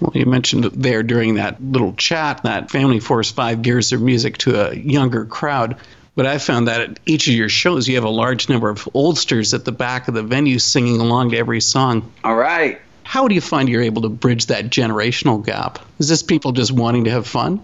Well, 0.00 0.12
you 0.14 0.26
mentioned 0.26 0.64
there 0.64 1.02
during 1.02 1.34
that 1.34 1.62
little 1.62 1.92
chat 1.94 2.42
that 2.44 2.70
Family 2.70 3.00
Force 3.00 3.30
5 3.30 3.62
gears 3.62 3.90
their 3.90 3.98
music 3.98 4.38
to 4.38 4.70
a 4.70 4.74
younger 4.74 5.24
crowd. 5.24 5.76
But 6.18 6.26
I 6.26 6.38
found 6.38 6.66
that 6.66 6.80
at 6.80 6.98
each 7.06 7.28
of 7.28 7.34
your 7.34 7.48
shows, 7.48 7.86
you 7.86 7.94
have 7.94 8.02
a 8.02 8.08
large 8.08 8.48
number 8.48 8.68
of 8.68 8.88
oldsters 8.92 9.54
at 9.54 9.64
the 9.64 9.70
back 9.70 10.08
of 10.08 10.14
the 10.14 10.24
venue 10.24 10.58
singing 10.58 11.00
along 11.00 11.30
to 11.30 11.36
every 11.36 11.60
song. 11.60 12.10
All 12.24 12.34
right. 12.34 12.80
How 13.04 13.28
do 13.28 13.36
you 13.36 13.40
find 13.40 13.68
you're 13.68 13.82
able 13.82 14.02
to 14.02 14.08
bridge 14.08 14.46
that 14.46 14.64
generational 14.64 15.46
gap? 15.46 15.78
Is 16.00 16.08
this 16.08 16.24
people 16.24 16.50
just 16.50 16.72
wanting 16.72 17.04
to 17.04 17.10
have 17.12 17.24
fun? 17.24 17.60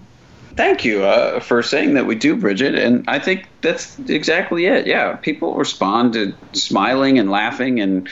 Thank 0.56 0.84
you 0.84 1.02
uh, 1.02 1.40
for 1.40 1.64
saying 1.64 1.94
that 1.94 2.06
we 2.06 2.14
do, 2.14 2.36
Bridget. 2.36 2.76
And 2.76 3.04
I 3.08 3.18
think 3.18 3.48
that's 3.60 3.98
exactly 3.98 4.66
it. 4.66 4.86
Yeah, 4.86 5.16
people 5.16 5.54
respond 5.56 6.12
to 6.12 6.32
smiling 6.52 7.18
and 7.18 7.28
laughing 7.28 7.80
and 7.80 8.08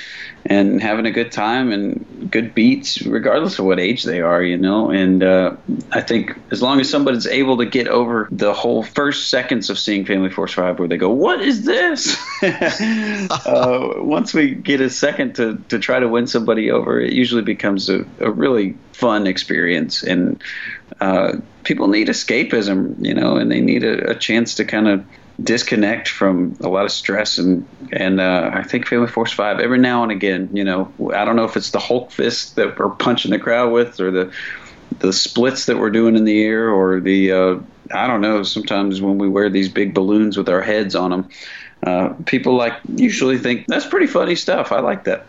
and 0.46 0.83
having 0.83 1.07
a 1.07 1.12
good 1.12 1.31
time 1.31 1.70
and 1.70 2.28
good 2.28 2.52
beats, 2.52 3.00
regardless 3.02 3.61
of 3.61 3.64
what 3.64 3.78
age 3.78 4.02
they 4.02 4.20
are, 4.20 4.42
you 4.42 4.57
know. 4.57 4.90
And 4.90 5.22
uh, 5.22 5.55
I 5.92 6.00
think 6.00 6.37
as 6.50 6.61
long 6.61 6.81
as 6.81 6.90
somebody's 6.90 7.28
able 7.28 7.59
to 7.59 7.64
get 7.64 7.87
over 7.87 8.26
the 8.33 8.52
whole 8.52 8.83
first 8.83 9.31
seconds 9.31 9.70
of 9.70 9.78
seeing 9.78 10.05
Family 10.05 10.31
Force 10.31 10.55
Five, 10.55 10.81
where 10.81 10.88
they 10.88 10.96
go, 10.96 11.11
"What 11.11 11.40
is 11.40 11.64
this?" 11.64 12.16
uh, 12.42 13.92
once 13.98 14.35
we 14.35 14.57
get 14.57 14.81
a 14.81 14.90
second 14.90 15.37
to 15.37 15.59
to 15.68 15.78
try 15.78 16.00
to 16.00 16.09
win 16.09 16.26
somebody 16.26 16.72
over, 16.72 17.00
it 17.00 17.12
usually 17.12 17.42
becomes 17.42 17.88
a, 17.88 18.05
a 18.18 18.33
really 18.33 18.76
fun 18.94 19.28
experience 19.28 20.02
and. 20.02 20.42
Uh, 21.00 21.38
people 21.64 21.88
need 21.88 22.09
escapism, 22.09 23.05
you 23.05 23.14
know, 23.14 23.37
and 23.37 23.51
they 23.51 23.61
need 23.61 23.85
a, 23.85 24.11
a 24.11 24.14
chance 24.14 24.55
to 24.57 24.64
kind 24.64 24.88
of 24.88 25.05
disconnect 25.42 26.09
from 26.09 26.57
a 26.61 26.68
lot 26.68 26.85
of 26.85 26.92
stress 26.92 27.38
and 27.38 27.66
and 27.90 28.20
uh, 28.20 28.51
I 28.53 28.62
think 28.62 28.87
Family 28.87 29.09
Force 29.09 29.33
Five 29.33 29.61
every 29.61 29.79
now 29.79 30.03
and 30.03 30.12
again, 30.12 30.51
you 30.53 30.64
know, 30.64 30.92
I 31.14 31.25
don't 31.25 31.37
know 31.37 31.44
if 31.44 31.57
it's 31.57 31.70
the 31.70 31.79
Hulk 31.79 32.11
fist 32.11 32.57
that 32.57 32.79
we're 32.79 32.90
punching 32.90 33.31
the 33.31 33.38
crowd 33.38 33.72
with 33.72 34.01
or 34.01 34.11
the 34.11 34.33
the 34.98 35.12
splits 35.12 35.66
that 35.66 35.79
we're 35.79 35.90
doing 35.90 36.16
in 36.16 36.25
the 36.25 36.42
air 36.42 36.70
or 36.70 37.01
the 37.01 37.33
uh, 37.33 37.59
I 37.92 38.07
don't 38.07 38.20
know. 38.20 38.42
Sometimes 38.42 39.01
when 39.01 39.18
we 39.18 39.29
wear 39.29 39.51
these 39.51 39.68
big 39.68 39.94
balloons 39.94 40.37
with 40.37 40.48
our 40.48 40.62
heads 40.62 40.94
on 40.94 41.11
them, 41.11 41.29
uh, 41.87 42.14
people 42.27 42.55
like 42.55 42.75
usually 42.94 43.38
think 43.38 43.66
that's 43.66 43.87
pretty 43.87 44.07
funny 44.07 44.37
stuff. 44.37 44.72
I 44.72 44.81
like 44.81 45.05
that. 45.05 45.27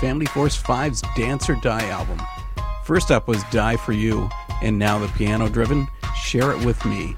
Family 0.00 0.26
Force 0.26 0.60
5's 0.60 1.02
Dance 1.16 1.50
or 1.50 1.56
Die 1.56 1.88
album. 1.88 2.20
First 2.84 3.10
up 3.10 3.26
was 3.26 3.42
Die 3.50 3.76
for 3.76 3.92
You, 3.92 4.28
and 4.62 4.78
now 4.78 4.98
the 4.98 5.08
piano 5.08 5.48
driven 5.48 5.88
Share 6.14 6.52
It 6.52 6.64
With 6.64 6.84
Me. 6.84 7.16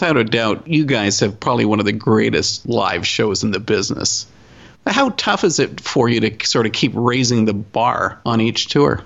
Without 0.00 0.16
a 0.16 0.24
doubt, 0.24 0.68
you 0.68 0.86
guys 0.86 1.18
have 1.20 1.40
probably 1.40 1.64
one 1.64 1.80
of 1.80 1.86
the 1.86 1.92
greatest 1.92 2.68
live 2.68 3.04
shows 3.04 3.42
in 3.42 3.50
the 3.50 3.58
business. 3.58 4.26
How 4.86 5.10
tough 5.10 5.42
is 5.42 5.58
it 5.58 5.80
for 5.80 6.08
you 6.08 6.20
to 6.20 6.46
sort 6.46 6.66
of 6.66 6.72
keep 6.72 6.92
raising 6.94 7.44
the 7.44 7.52
bar 7.52 8.20
on 8.24 8.40
each 8.40 8.68
tour? 8.68 9.02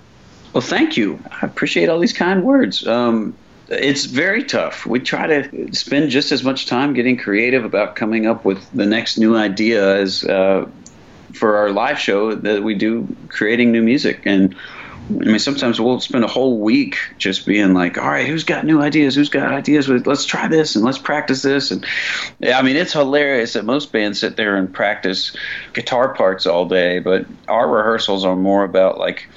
Well, 0.53 0.61
thank 0.61 0.99
you. 0.99 1.19
I 1.31 1.47
appreciate 1.47 1.89
all 1.89 1.99
these 1.99 2.13
kind 2.13 2.45
words. 2.45 2.87
Um, 2.87 3.35
it's 3.69 4.05
very 4.05 4.45
tough. 4.45 4.85
We 4.85 5.01
try 5.01 5.27
to 5.27 5.75
spend 5.75 6.11
just 6.11 6.31
as 6.31 6.45
much 6.45 6.67
time 6.67 6.93
getting 6.93 7.17
creative 7.17 7.65
about 7.65 7.97
coming 7.97 8.27
up 8.27 8.45
with 8.45 8.71
the 8.73 8.85
next 8.85 9.17
new 9.17 9.35
idea 9.35 9.97
as 9.97 10.25
uh, 10.25 10.69
for 11.33 11.57
our 11.57 11.71
live 11.71 11.99
show 11.99 12.35
that 12.35 12.63
we 12.63 12.75
do 12.75 13.09
creating 13.29 13.73
new 13.73 13.83
music. 13.83 14.21
And 14.27 14.55
I 15.11 15.25
mean, 15.25 15.39
sometimes 15.39 15.81
we'll 15.81 16.01
spend 16.01 16.25
a 16.25 16.29
whole 16.29 16.59
week 16.59 16.97
just 17.19 17.45
being 17.45 17.75
like, 17.75 17.99
all 17.99 18.09
right, 18.09 18.27
who's 18.27 18.45
got 18.45 18.65
new 18.65 18.81
ideas? 18.81 19.15
Who's 19.15 19.29
got 19.29 19.53
ideas? 19.53 19.89
Let's 19.89 20.25
try 20.25 20.49
this 20.49 20.77
and 20.77 20.85
let's 20.85 20.99
practice 20.99 21.43
this. 21.43 21.71
And 21.71 21.85
I 22.43 22.63
mean, 22.63 22.77
it's 22.77 22.93
hilarious 22.93 23.55
that 23.55 23.65
most 23.65 23.93
bands 23.93 24.21
sit 24.21 24.37
there 24.37 24.57
and 24.57 24.73
practice 24.73 25.37
guitar 25.73 26.15
parts 26.15 26.47
all 26.47 26.67
day, 26.67 27.01
but 27.01 27.27
our 27.49 27.69
rehearsals 27.69 28.25
are 28.25 28.37
more 28.37 28.65
about 28.65 28.99
like, 28.99 29.29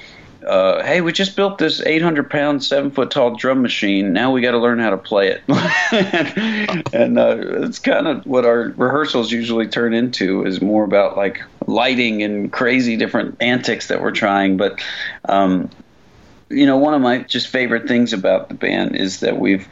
uh, 0.45 0.83
hey, 0.83 1.01
we 1.01 1.11
just 1.11 1.35
built 1.35 1.57
this 1.57 1.81
800 1.81 2.29
pound, 2.29 2.63
seven 2.63 2.91
foot 2.91 3.11
tall 3.11 3.35
drum 3.35 3.61
machine. 3.61 4.13
Now 4.13 4.31
we 4.31 4.41
got 4.41 4.51
to 4.51 4.59
learn 4.59 4.79
how 4.79 4.91
to 4.91 4.97
play 4.97 5.29
it. 5.29 5.43
and 6.93 7.17
uh, 7.17 7.37
it's 7.63 7.79
kind 7.79 8.07
of 8.07 8.25
what 8.25 8.45
our 8.45 8.73
rehearsals 8.77 9.31
usually 9.31 9.67
turn 9.67 9.93
into 9.93 10.45
is 10.45 10.61
more 10.61 10.83
about 10.83 11.17
like 11.17 11.41
lighting 11.65 12.21
and 12.21 12.51
crazy 12.51 12.95
different 12.95 13.37
antics 13.41 13.87
that 13.87 14.01
we're 14.01 14.11
trying. 14.11 14.57
But, 14.57 14.83
um, 15.27 15.69
you 16.49 16.65
know, 16.65 16.77
one 16.77 16.93
of 16.93 17.01
my 17.01 17.19
just 17.19 17.47
favorite 17.47 17.87
things 17.87 18.13
about 18.13 18.49
the 18.49 18.55
band 18.55 18.95
is 18.95 19.21
that 19.21 19.39
we've 19.39 19.67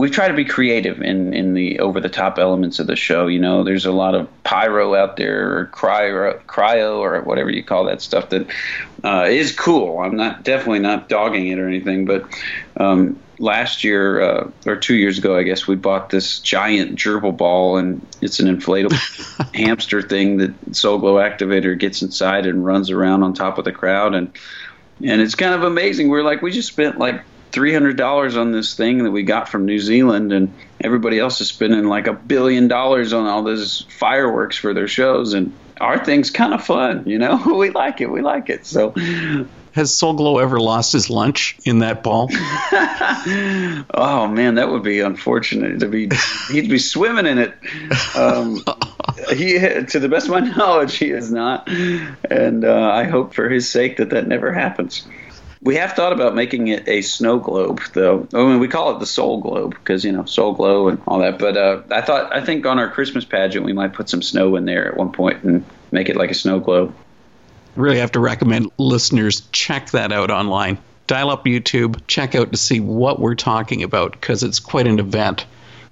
we've 0.00 0.12
tried 0.12 0.28
to 0.28 0.34
be 0.34 0.46
creative 0.46 1.02
in 1.02 1.34
in 1.34 1.52
the 1.52 1.78
over 1.78 2.00
the 2.00 2.08
top 2.08 2.38
elements 2.38 2.78
of 2.78 2.86
the 2.86 2.96
show. 2.96 3.26
You 3.26 3.38
know, 3.38 3.62
there's 3.64 3.84
a 3.84 3.92
lot 3.92 4.14
of 4.14 4.28
pyro 4.44 4.94
out 4.94 5.18
there, 5.18 5.58
or 5.58 5.66
cryo, 5.66 6.40
cryo, 6.44 6.98
or 6.98 7.20
whatever 7.20 7.50
you 7.50 7.62
call 7.62 7.84
that 7.84 8.00
stuff 8.00 8.30
that 8.30 8.46
uh, 9.04 9.26
is 9.28 9.52
cool. 9.52 10.00
I'm 10.00 10.16
not 10.16 10.42
definitely 10.42 10.78
not 10.78 11.10
dogging 11.10 11.48
it 11.48 11.58
or 11.58 11.68
anything, 11.68 12.06
but 12.06 12.24
um, 12.78 13.20
last 13.38 13.84
year 13.84 14.22
uh, 14.22 14.50
or 14.64 14.76
two 14.76 14.94
years 14.94 15.18
ago, 15.18 15.36
I 15.36 15.42
guess 15.42 15.66
we 15.66 15.76
bought 15.76 16.08
this 16.08 16.40
giant 16.40 16.98
gerbil 16.98 17.36
ball, 17.36 17.76
and 17.76 18.04
it's 18.22 18.40
an 18.40 18.46
inflatable 18.46 19.52
hamster 19.54 20.00
thing 20.00 20.38
that 20.38 20.74
Soul 20.74 20.96
Glow 20.96 21.16
Activator 21.16 21.78
gets 21.78 22.00
inside 22.00 22.46
and 22.46 22.64
runs 22.64 22.88
around 22.88 23.22
on 23.22 23.34
top 23.34 23.58
of 23.58 23.66
the 23.66 23.72
crowd, 23.72 24.14
and 24.14 24.32
and 25.04 25.20
it's 25.20 25.34
kind 25.34 25.52
of 25.52 25.62
amazing. 25.62 26.08
We're 26.08 26.22
like, 26.22 26.40
we 26.40 26.52
just 26.52 26.68
spent 26.68 26.98
like 26.98 27.22
three 27.52 27.72
hundred 27.72 27.96
dollars 27.96 28.36
on 28.36 28.52
this 28.52 28.74
thing 28.74 29.04
that 29.04 29.10
we 29.10 29.22
got 29.22 29.48
from 29.48 29.66
New 29.66 29.78
Zealand, 29.78 30.32
and 30.32 30.52
everybody 30.80 31.18
else 31.18 31.40
is 31.40 31.48
spending 31.48 31.84
like 31.84 32.06
a 32.06 32.12
billion 32.12 32.68
dollars 32.68 33.12
on 33.12 33.26
all 33.26 33.42
this 33.42 33.82
fireworks 33.82 34.56
for 34.56 34.74
their 34.74 34.88
shows, 34.88 35.34
and 35.34 35.52
our 35.80 36.04
thing's 36.04 36.30
kind 36.30 36.54
of 36.54 36.64
fun. 36.64 37.04
You 37.06 37.18
know, 37.18 37.42
we 37.58 37.70
like 37.70 38.00
it. 38.00 38.10
We 38.10 38.20
like 38.20 38.50
it. 38.50 38.66
So 38.66 38.90
Has 39.72 39.94
Soul 39.94 40.14
Glow 40.14 40.38
ever 40.38 40.60
lost 40.60 40.92
his 40.92 41.10
lunch 41.10 41.56
in 41.64 41.80
that 41.80 42.02
ball? 42.02 42.30
Oh 43.92 44.26
man, 44.28 44.54
that 44.54 44.70
would 44.70 44.82
be 44.82 45.00
unfortunate 45.00 45.80
to 45.80 45.88
be. 45.88 46.08
He'd 46.50 46.70
be 46.70 46.78
swimming 46.78 47.26
in 47.26 47.38
it. 47.38 47.54
Um, 48.16 48.64
he, 49.34 49.58
to 49.58 49.98
the 49.98 50.08
best 50.08 50.26
of 50.26 50.32
my 50.32 50.40
knowledge, 50.40 50.96
he 50.96 51.10
is 51.10 51.30
not, 51.30 51.68
and 51.68 52.64
uh, 52.64 52.90
I 52.90 53.04
hope 53.04 53.34
for 53.34 53.48
his 53.48 53.68
sake 53.68 53.98
that 53.98 54.10
that 54.10 54.26
never 54.26 54.52
happens. 54.52 55.06
We 55.62 55.76
have 55.76 55.92
thought 55.92 56.14
about 56.14 56.34
making 56.34 56.68
it 56.68 56.88
a 56.88 57.02
snow 57.02 57.38
globe, 57.38 57.82
though. 57.92 58.26
I 58.32 58.38
mean, 58.38 58.60
we 58.60 58.68
call 58.68 58.96
it 58.96 58.98
the 58.98 59.06
Soul 59.06 59.42
Globe 59.42 59.74
because 59.74 60.04
you 60.04 60.12
know 60.12 60.24
Soul 60.24 60.54
Glow 60.54 60.88
and 60.88 61.02
all 61.06 61.18
that. 61.18 61.38
But 61.38 61.56
uh, 61.56 61.82
I 61.90 62.00
thought, 62.00 62.34
I 62.34 62.42
think 62.42 62.64
on 62.64 62.78
our 62.78 62.90
Christmas 62.90 63.26
pageant, 63.26 63.66
we 63.66 63.74
might 63.74 63.92
put 63.92 64.08
some 64.08 64.22
snow 64.22 64.56
in 64.56 64.64
there 64.64 64.88
at 64.88 64.96
one 64.96 65.12
point 65.12 65.42
and 65.44 65.64
make 65.92 66.08
it 66.08 66.16
like 66.16 66.30
a 66.30 66.34
snow 66.34 66.60
globe. 66.60 66.94
really 67.76 67.98
have 67.98 68.12
to 68.12 68.20
recommend 68.20 68.70
listeners 68.78 69.42
check 69.52 69.90
that 69.90 70.12
out 70.12 70.30
online. 70.30 70.78
Dial 71.06 71.30
up 71.30 71.44
YouTube, 71.44 72.00
check 72.06 72.34
out 72.34 72.52
to 72.52 72.56
see 72.56 72.80
what 72.80 73.20
we're 73.20 73.34
talking 73.34 73.82
about 73.82 74.12
because 74.12 74.42
it's 74.42 74.60
quite 74.60 74.86
an 74.86 74.98
event. 74.98 75.44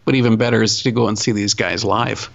But 0.06 0.14
even 0.14 0.36
better 0.36 0.62
is 0.62 0.82
to 0.84 0.92
go 0.92 1.08
and 1.08 1.18
see 1.18 1.32
these 1.32 1.52
guys 1.52 1.84
live. 1.84 2.30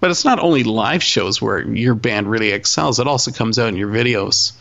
But 0.00 0.10
it's 0.10 0.24
not 0.24 0.40
only 0.40 0.64
live 0.64 1.04
shows 1.04 1.40
where 1.40 1.62
your 1.62 1.94
band 1.94 2.28
really 2.28 2.50
excels, 2.50 2.98
it 2.98 3.06
also 3.06 3.30
comes 3.30 3.60
out 3.60 3.68
in 3.68 3.76
your 3.76 3.90
videos. 3.90 4.52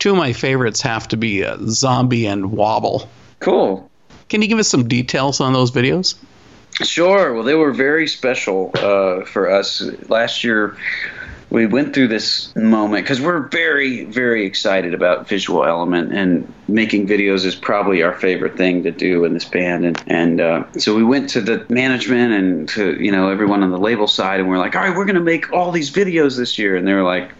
Two 0.00 0.12
of 0.12 0.16
my 0.16 0.32
favorites 0.32 0.80
have 0.80 1.06
to 1.08 1.18
be 1.18 1.44
uh, 1.44 1.58
Zombie 1.66 2.26
and 2.26 2.50
Wobble. 2.50 3.06
Cool. 3.38 3.88
Can 4.30 4.40
you 4.40 4.48
give 4.48 4.58
us 4.58 4.66
some 4.66 4.88
details 4.88 5.40
on 5.40 5.52
those 5.52 5.70
videos? 5.70 6.16
Sure. 6.82 7.34
Well, 7.34 7.42
they 7.42 7.54
were 7.54 7.72
very 7.72 8.08
special 8.08 8.70
uh, 8.74 9.26
for 9.26 9.50
us. 9.50 9.82
Last 10.08 10.42
year, 10.42 10.74
we 11.50 11.66
went 11.66 11.92
through 11.92 12.08
this 12.08 12.54
moment 12.56 13.04
because 13.04 13.20
we're 13.20 13.48
very, 13.48 14.04
very 14.04 14.46
excited 14.46 14.94
about 14.94 15.28
Visual 15.28 15.66
Element, 15.66 16.14
and 16.14 16.50
making 16.66 17.06
videos 17.06 17.44
is 17.44 17.54
probably 17.54 18.02
our 18.02 18.14
favorite 18.14 18.56
thing 18.56 18.84
to 18.84 18.92
do 18.92 19.26
in 19.26 19.34
this 19.34 19.44
band. 19.44 19.84
And 19.84 20.02
and 20.06 20.40
uh, 20.40 20.72
so 20.78 20.96
we 20.96 21.04
went 21.04 21.28
to 21.30 21.42
the 21.42 21.66
management 21.68 22.32
and 22.32 22.68
to 22.70 23.02
you 23.02 23.12
know 23.12 23.28
everyone 23.28 23.62
on 23.62 23.70
the 23.70 23.78
label 23.78 24.06
side, 24.06 24.40
and 24.40 24.48
we're 24.48 24.58
like, 24.58 24.74
all 24.74 24.82
right, 24.82 24.96
we're 24.96 25.04
going 25.04 25.16
to 25.16 25.20
make 25.20 25.52
all 25.52 25.72
these 25.72 25.90
videos 25.90 26.38
this 26.38 26.58
year, 26.58 26.76
and 26.76 26.86
they 26.86 26.94
were 26.94 27.02
like, 27.02 27.32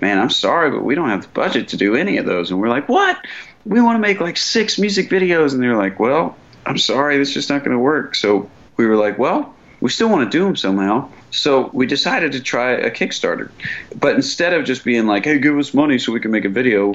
man, 0.00 0.18
I'm 0.18 0.30
sorry, 0.30 0.70
but 0.70 0.84
we 0.84 0.94
don't 0.94 1.08
have 1.08 1.22
the 1.22 1.28
budget 1.28 1.68
to 1.68 1.76
do 1.76 1.94
any 1.94 2.16
of 2.16 2.26
those. 2.26 2.50
And 2.50 2.60
we're 2.60 2.68
like, 2.68 2.88
what? 2.88 3.18
We 3.64 3.80
want 3.80 3.96
to 3.96 4.00
make 4.00 4.20
like 4.20 4.36
six 4.36 4.78
music 4.78 5.10
videos, 5.10 5.52
and 5.52 5.62
they're 5.62 5.76
like, 5.76 6.00
well, 6.00 6.36
I'm 6.66 6.78
sorry, 6.78 7.20
it's 7.20 7.32
just 7.32 7.50
not 7.50 7.60
going 7.60 7.76
to 7.76 7.78
work. 7.78 8.14
So 8.14 8.50
we 8.76 8.86
were 8.86 8.96
like, 8.96 9.18
well, 9.18 9.54
we 9.80 9.90
still 9.90 10.08
want 10.08 10.30
to 10.30 10.38
do 10.38 10.44
them 10.44 10.56
somehow. 10.56 11.10
So 11.30 11.70
we 11.72 11.86
decided 11.86 12.32
to 12.32 12.40
try 12.40 12.72
a 12.72 12.90
Kickstarter. 12.90 13.50
But 13.98 14.16
instead 14.16 14.52
of 14.52 14.64
just 14.64 14.84
being 14.84 15.06
like, 15.06 15.24
hey, 15.24 15.38
give 15.38 15.56
us 15.58 15.72
money 15.72 15.98
so 15.98 16.12
we 16.12 16.20
can 16.20 16.30
make 16.30 16.44
a 16.44 16.50
video, 16.50 16.94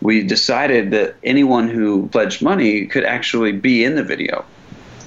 we 0.00 0.22
decided 0.22 0.92
that 0.92 1.16
anyone 1.24 1.68
who 1.68 2.08
pledged 2.08 2.42
money 2.42 2.86
could 2.86 3.04
actually 3.04 3.52
be 3.52 3.84
in 3.84 3.96
the 3.96 4.04
video. 4.04 4.44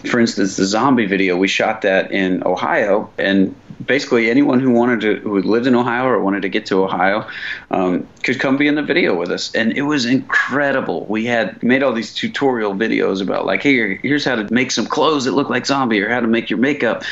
For 0.06 0.20
instance, 0.20 0.56
the 0.56 0.66
zombie 0.66 1.08
video, 1.08 1.36
we 1.36 1.48
shot 1.48 1.82
that 1.82 2.12
in 2.12 2.44
Ohio, 2.46 3.10
and 3.18 3.56
basically 3.84 4.30
anyone 4.30 4.60
who 4.60 4.72
wanted 4.72 5.02
to, 5.02 5.16
who 5.18 5.42
lived 5.42 5.68
in 5.68 5.76
Ohio 5.76 6.06
or 6.06 6.22
wanted 6.22 6.42
to 6.44 6.50
get 6.50 6.66
to 6.68 6.84
Ohio, 6.84 7.28
um, 7.72 8.08
could 8.24 8.40
come 8.40 8.58
be 8.58 8.68
in 8.68 8.76
the 8.76 8.84
video 8.84 9.16
with 9.16 9.32
us, 9.32 9.54
and 9.54 9.74
it 9.78 9.84
was 9.84 10.06
incredible. 10.06 11.06
We 11.06 11.26
had 11.26 11.62
made 11.62 11.84
all 11.84 11.94
these 11.94 12.14
tutorial 12.14 12.74
videos 12.74 13.22
about 13.22 13.46
like, 13.46 13.64
hey, 13.64 13.98
here's 13.98 14.26
how 14.26 14.36
to 14.36 14.52
make 14.54 14.72
some 14.72 14.86
clothes 14.86 15.26
that 15.26 15.32
look 15.32 15.50
like 15.50 15.66
zombie, 15.66 16.02
or 16.02 16.10
how 16.10 16.20
to 16.20 16.28
make 16.28 16.50
your 16.50 16.60
makeup, 16.60 17.04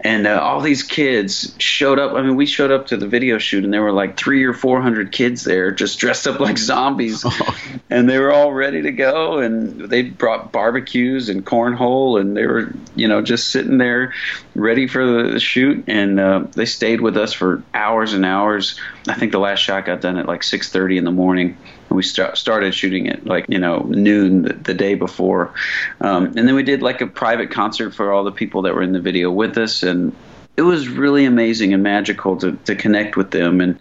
and 0.00 0.26
uh, 0.26 0.40
all 0.42 0.60
these 0.60 0.82
kids 0.82 1.54
showed 1.58 1.98
up. 1.98 2.12
I 2.12 2.22
mean, 2.22 2.36
we 2.36 2.46
showed 2.46 2.70
up 2.70 2.88
to 2.88 2.96
the 2.96 3.08
video 3.08 3.38
shoot, 3.38 3.64
and 3.64 3.72
there 3.72 3.82
were 3.82 3.92
like 3.92 4.16
three 4.16 4.44
or 4.44 4.52
four 4.52 4.80
hundred 4.80 5.12
kids 5.12 5.44
there, 5.44 5.70
just 5.70 5.98
dressed 5.98 6.26
up 6.26 6.40
like 6.40 6.58
zombies, 6.58 7.24
and 7.90 8.08
they 8.08 8.18
were 8.18 8.32
all 8.32 8.52
ready 8.52 8.82
to 8.82 8.92
go, 8.92 9.38
and 9.38 9.90
they 9.90 10.02
brought 10.02 10.52
barbecues 10.52 11.28
and 11.28 11.44
cornhole, 11.46 12.20
and 12.20 12.36
they 12.36 12.46
were, 12.46 12.72
you 12.94 13.08
know, 13.08 13.22
just 13.22 13.48
sitting 13.48 13.78
there 13.78 14.12
ready 14.54 14.86
for 14.86 15.30
the 15.32 15.40
shoot, 15.40 15.84
and 15.86 16.20
uh, 16.20 16.44
they 16.54 16.66
stayed 16.66 17.00
with 17.00 17.16
us 17.16 17.32
for 17.32 17.62
hours 17.74 18.12
and 18.12 18.24
hours. 18.24 18.78
I 19.08 19.14
think 19.14 19.32
the 19.32 19.38
last 19.38 19.60
shot 19.60 19.86
got 19.86 20.00
done 20.00 20.16
at 20.18 20.26
like 20.26 20.42
6:30 20.42 20.98
in 20.98 21.04
the 21.04 21.10
morning, 21.10 21.56
and 21.88 21.96
we 21.96 22.02
start, 22.02 22.36
started 22.36 22.74
shooting 22.74 23.08
at 23.08 23.26
like 23.26 23.46
you 23.48 23.58
know 23.58 23.80
noon 23.88 24.42
the, 24.42 24.52
the 24.52 24.74
day 24.74 24.94
before, 24.94 25.54
um, 26.00 26.26
and 26.26 26.48
then 26.48 26.54
we 26.54 26.62
did 26.62 26.82
like 26.82 27.00
a 27.00 27.06
private 27.06 27.50
concert 27.50 27.94
for 27.94 28.12
all 28.12 28.24
the 28.24 28.32
people 28.32 28.62
that 28.62 28.74
were 28.74 28.82
in 28.82 28.92
the 28.92 29.00
video 29.00 29.30
with 29.30 29.56
us, 29.58 29.82
and 29.82 30.14
it 30.56 30.62
was 30.62 30.88
really 30.88 31.24
amazing 31.24 31.72
and 31.72 31.82
magical 31.82 32.36
to 32.38 32.52
to 32.64 32.74
connect 32.74 33.16
with 33.16 33.30
them 33.30 33.60
and 33.60 33.78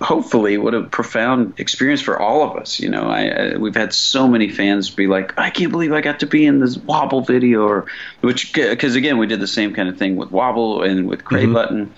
hopefully 0.00 0.56
what 0.56 0.74
a 0.74 0.82
profound 0.82 1.58
experience 1.58 2.00
for 2.00 2.18
all 2.18 2.42
of 2.42 2.56
us 2.56 2.80
you 2.80 2.88
know. 2.88 3.08
I, 3.08 3.28
I 3.28 3.56
we've 3.56 3.74
had 3.74 3.92
so 3.92 4.26
many 4.26 4.48
fans 4.48 4.90
be 4.90 5.06
like 5.06 5.38
i 5.38 5.50
can't 5.50 5.70
believe 5.70 5.92
i 5.92 6.00
got 6.00 6.20
to 6.20 6.26
be 6.26 6.46
in 6.46 6.60
this 6.60 6.76
wobble 6.76 7.20
video 7.20 7.66
or 7.66 7.86
which 8.20 8.52
because 8.52 8.94
again 8.94 9.18
we 9.18 9.26
did 9.26 9.40
the 9.40 9.46
same 9.46 9.74
kind 9.74 9.88
of 9.88 9.98
thing 9.98 10.16
with 10.16 10.30
wobble 10.30 10.82
and 10.82 11.08
with 11.08 11.24
cray 11.24 11.46
button. 11.46 11.92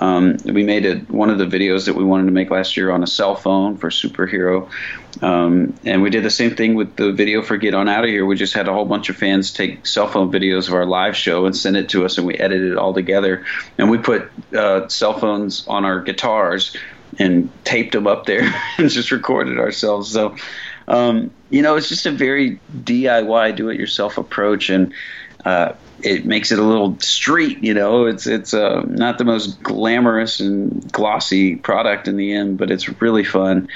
Um, 0.00 0.36
we 0.44 0.62
made 0.62 0.84
a, 0.84 0.98
one 0.98 1.30
of 1.30 1.38
the 1.38 1.46
videos 1.46 1.86
that 1.86 1.94
we 1.94 2.04
wanted 2.04 2.26
to 2.26 2.32
make 2.32 2.50
last 2.50 2.76
year 2.76 2.90
on 2.90 3.02
a 3.02 3.06
cell 3.06 3.34
phone 3.34 3.76
for 3.76 3.88
superhero. 3.88 4.68
Um, 5.22 5.74
and 5.84 6.02
we 6.02 6.10
did 6.10 6.22
the 6.22 6.30
same 6.30 6.54
thing 6.54 6.74
with 6.74 6.96
the 6.96 7.12
video 7.12 7.42
for 7.42 7.56
get 7.56 7.74
on 7.74 7.88
out 7.88 8.04
of 8.04 8.10
here. 8.10 8.26
We 8.26 8.36
just 8.36 8.52
had 8.52 8.68
a 8.68 8.72
whole 8.72 8.84
bunch 8.84 9.08
of 9.08 9.16
fans 9.16 9.52
take 9.52 9.86
cell 9.86 10.08
phone 10.08 10.30
videos 10.30 10.68
of 10.68 10.74
our 10.74 10.84
live 10.84 11.16
show 11.16 11.46
and 11.46 11.56
send 11.56 11.76
it 11.76 11.88
to 11.90 12.04
us 12.04 12.18
and 12.18 12.26
we 12.26 12.34
edited 12.34 12.72
it 12.72 12.78
all 12.78 12.92
together. 12.92 13.46
And 13.78 13.90
we 13.90 13.98
put 13.98 14.30
uh, 14.54 14.88
cell 14.88 15.18
phones 15.18 15.66
on 15.66 15.84
our 15.84 16.02
guitars 16.02 16.76
and 17.18 17.50
taped 17.64 17.92
them 17.92 18.06
up 18.06 18.26
there 18.26 18.42
and 18.78 18.90
just 18.90 19.10
recorded 19.10 19.58
ourselves. 19.58 20.10
So, 20.10 20.36
um, 20.88 21.30
you 21.50 21.62
know, 21.62 21.76
it's 21.76 21.88
just 21.88 22.06
a 22.06 22.10
very 22.10 22.60
DIY, 22.82 23.56
do-it-yourself 23.56 24.18
approach, 24.18 24.70
and 24.70 24.92
uh, 25.44 25.72
it 26.00 26.26
makes 26.26 26.52
it 26.52 26.58
a 26.58 26.62
little 26.62 26.98
street. 27.00 27.62
You 27.62 27.74
know, 27.74 28.06
it's 28.06 28.26
it's 28.26 28.52
uh, 28.52 28.82
not 28.86 29.18
the 29.18 29.24
most 29.24 29.62
glamorous 29.62 30.40
and 30.40 30.90
glossy 30.92 31.56
product 31.56 32.08
in 32.08 32.16
the 32.16 32.32
end, 32.32 32.58
but 32.58 32.70
it's 32.70 33.00
really 33.00 33.24
fun 33.24 33.68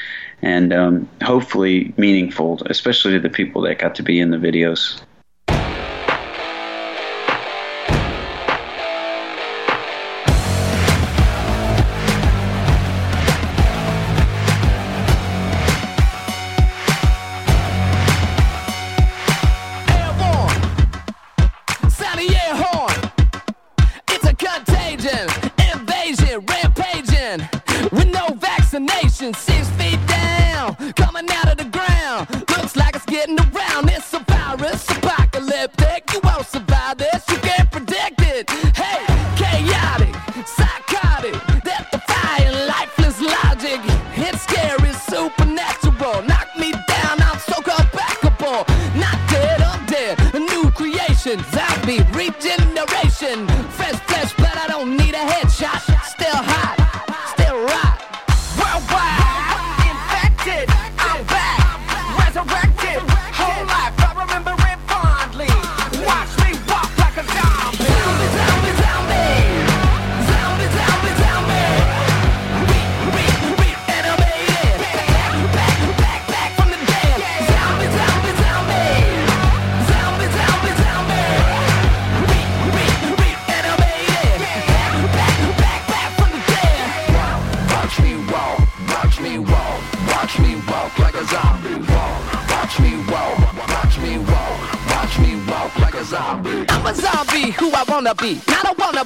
and 0.43 0.73
um, 0.73 1.09
hopefully 1.23 1.93
meaningful, 1.97 2.63
especially 2.67 3.13
to 3.13 3.21
the 3.21 3.31
people 3.31 3.63
that 3.63 3.79
got 3.79 3.95
to 3.97 4.03
be 4.03 4.19
in 4.19 4.31
the 4.31 4.39
videos. 4.39 5.01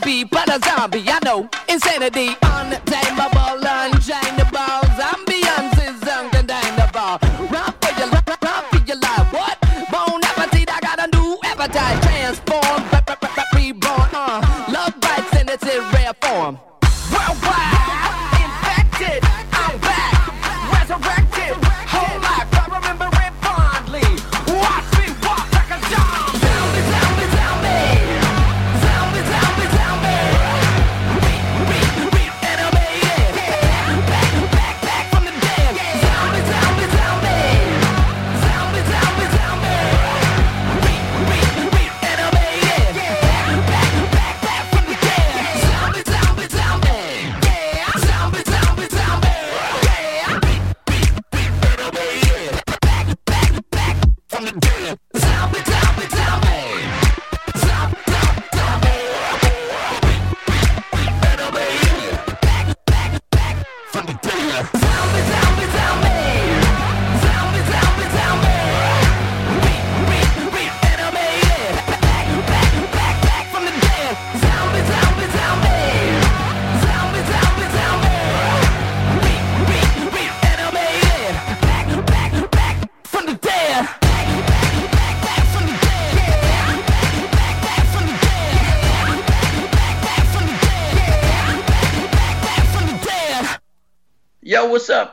Be, 0.04 0.24
but 0.24 0.48
a 0.48 0.58
zombie. 0.64 1.04
I 1.06 1.18
know 1.24 1.48
insanity, 1.68 2.36
untamable, 2.42 3.66
unchangeable. 3.66 4.83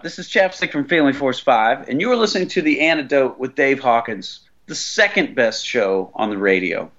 This 0.03 0.17
is 0.17 0.27
Chap 0.27 0.55
Stique 0.55 0.71
from 0.71 0.87
Family 0.87 1.13
Force 1.13 1.39
5, 1.39 1.87
and 1.87 2.01
you 2.01 2.11
are 2.11 2.15
listening 2.15 2.47
to 2.47 2.63
The 2.63 2.81
Antidote 2.81 3.37
with 3.37 3.53
Dave 3.53 3.79
Hawkins, 3.79 4.39
the 4.65 4.73
second 4.73 5.35
best 5.35 5.63
show 5.63 6.09
on 6.15 6.31
the 6.31 6.39
radio. 6.39 6.89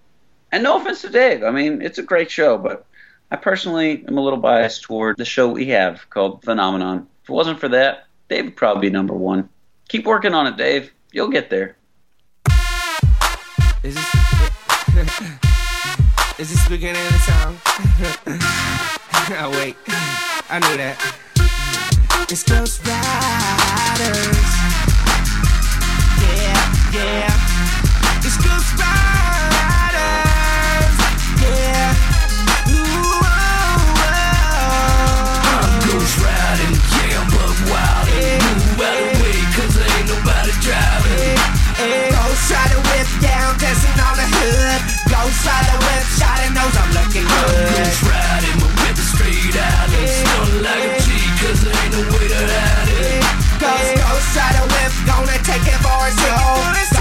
And 0.53 0.63
no 0.63 0.81
offense 0.81 1.01
to 1.03 1.09
Dave, 1.09 1.43
I 1.43 1.51
mean, 1.51 1.83
it's 1.83 1.99
a 1.99 2.05
great 2.05 2.31
show, 2.31 2.57
but 2.59 2.87
I 3.33 3.37
personally 3.37 4.05
am 4.07 4.19
a 4.19 4.21
little 4.21 4.39
biased 4.39 4.83
toward 4.83 5.17
the 5.17 5.25
show 5.25 5.49
we 5.49 5.67
have 5.67 6.09
called 6.11 6.45
Phenomenon. 6.45 7.09
If 7.25 7.31
it 7.31 7.33
wasn't 7.33 7.59
for 7.59 7.69
that, 7.71 8.07
Dave 8.29 8.45
would 8.45 8.57
probably 8.57 8.89
be 8.89 8.93
number 8.93 9.15
one. 9.15 9.49
Keep 9.89 10.07
working 10.07 10.33
on 10.33 10.47
it, 10.47 10.57
Dave. 10.57 10.93
You'll 11.11 11.31
get 11.31 11.51
there. 11.51 11.77
Is 13.83 13.97
this 13.97 14.15
Is 16.39 16.51
this 16.53 16.69
beginning 16.69 17.05
of 17.05 17.13
the 17.13 17.19
song? 17.19 17.59
oh 19.41 19.51
wait, 19.59 19.77
I 20.49 20.61
knew 20.61 20.77
that. 20.77 21.22
It's 22.33 22.45
Ghost 22.45 22.81
Riders. 22.89 22.97
Yeah, 26.17 26.57
yeah. 26.97 27.29
It's 28.25 28.41
Ghost 28.41 28.73
Riders. 28.81 30.17
Yeah. 31.45 31.93
Ooh, 32.73 33.21
oh, 33.21 33.85
oh. 34.01 34.33
I'm 35.45 35.77
ghost 35.85 36.17
riding, 36.25 36.73
yeah, 36.73 37.21
I'm 37.21 37.29
buck 37.37 37.53
wild. 37.69 38.09
Move 38.09 38.81
out 38.81 38.97
of 38.97 39.13
the 39.13 39.21
way, 39.21 39.37
cause 39.53 39.77
there 39.77 39.93
ain't 39.93 40.09
nobody 40.09 40.57
driving. 40.65 41.37
Ghost 42.17 42.49
Rider 42.49 42.81
whip 42.81 43.13
down, 43.21 43.61
dancing 43.61 44.01
on 44.09 44.17
the 44.17 44.25
hood. 44.25 44.81
Ghost 45.05 45.45
Rider 45.45 45.77
whip, 45.85 46.05
shotting 46.17 46.57
nose, 46.57 46.81
I'm 46.81 46.97
looking 46.97 47.29
I'm 47.29 47.45
good. 47.45 47.77
ghost 47.77 48.01
riding, 48.09 48.22
gonna 55.53 55.65
take 55.65 55.75
it 55.75 55.83
for 55.83 56.92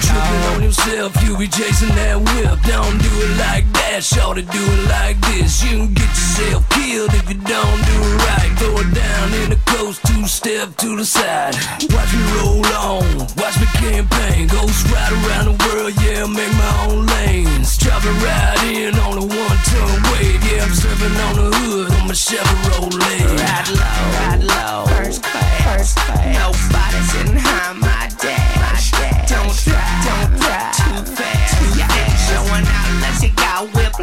tripping 0.00 0.42
on 0.54 0.62
yourself, 0.62 1.10
you 1.22 1.36
be 1.36 1.48
chasing 1.48 1.94
that 1.94 2.18
whip. 2.18 2.58
Don't 2.66 2.98
do 2.98 3.12
it 3.24 3.34
like 3.38 3.66
that, 3.72 4.02
shorty, 4.04 4.42
do 4.42 4.62
it 4.62 4.84
like 4.88 5.18
this. 5.32 5.62
You 5.62 5.86
can 5.86 5.94
get 5.94 6.08
yourself 6.08 6.68
killed 6.70 7.12
if 7.14 7.26
you 7.28 7.38
don't 7.42 7.80
do 7.88 7.96
it 7.98 8.16
right. 8.26 8.50
Throw 8.58 8.74
it 8.78 8.90
down 8.94 9.26
in 9.42 9.50
the 9.50 9.60
coast, 9.66 10.00
two 10.06 10.26
step 10.26 10.74
to 10.82 10.96
the 10.96 11.04
side. 11.04 11.54
Watch 11.90 12.10
me 12.12 12.22
roll 12.38 12.66
on, 12.74 13.06
watch 13.38 13.56
me 13.60 13.68
campaign. 13.78 14.48
Ghost 14.48 14.86
ride 14.90 15.12
around 15.24 15.46
the 15.50 15.56
world, 15.66 15.92
yeah, 16.02 16.26
make 16.26 16.52
my 16.58 16.72
own 16.88 17.06
lanes. 17.06 17.78
Drop 17.78 18.02
it 18.04 18.16
right 18.22 18.58
in 18.70 18.94
on 18.98 19.18
a 19.18 19.24
one 19.24 19.58
ton 19.70 19.94
weight. 20.12 20.38
Yeah, 20.48 20.66
I'm 20.66 20.74
surfing 20.74 21.16
on 21.28 21.34
the 21.38 21.48
hood 21.56 21.90
on 21.92 22.06
my 22.08 22.14
Chevrolet. 22.14 23.24
Ride 23.38 23.68
low, 23.72 24.00
ride 24.18 24.42
low, 24.42 24.84
first 24.86 25.22
class, 25.22 25.64
first 25.64 25.96
class. 25.96 26.34
Nobody 26.34 27.00
sitting 27.10 27.34
behind 27.34 27.80
my 27.80 28.10
dash. 28.18 28.57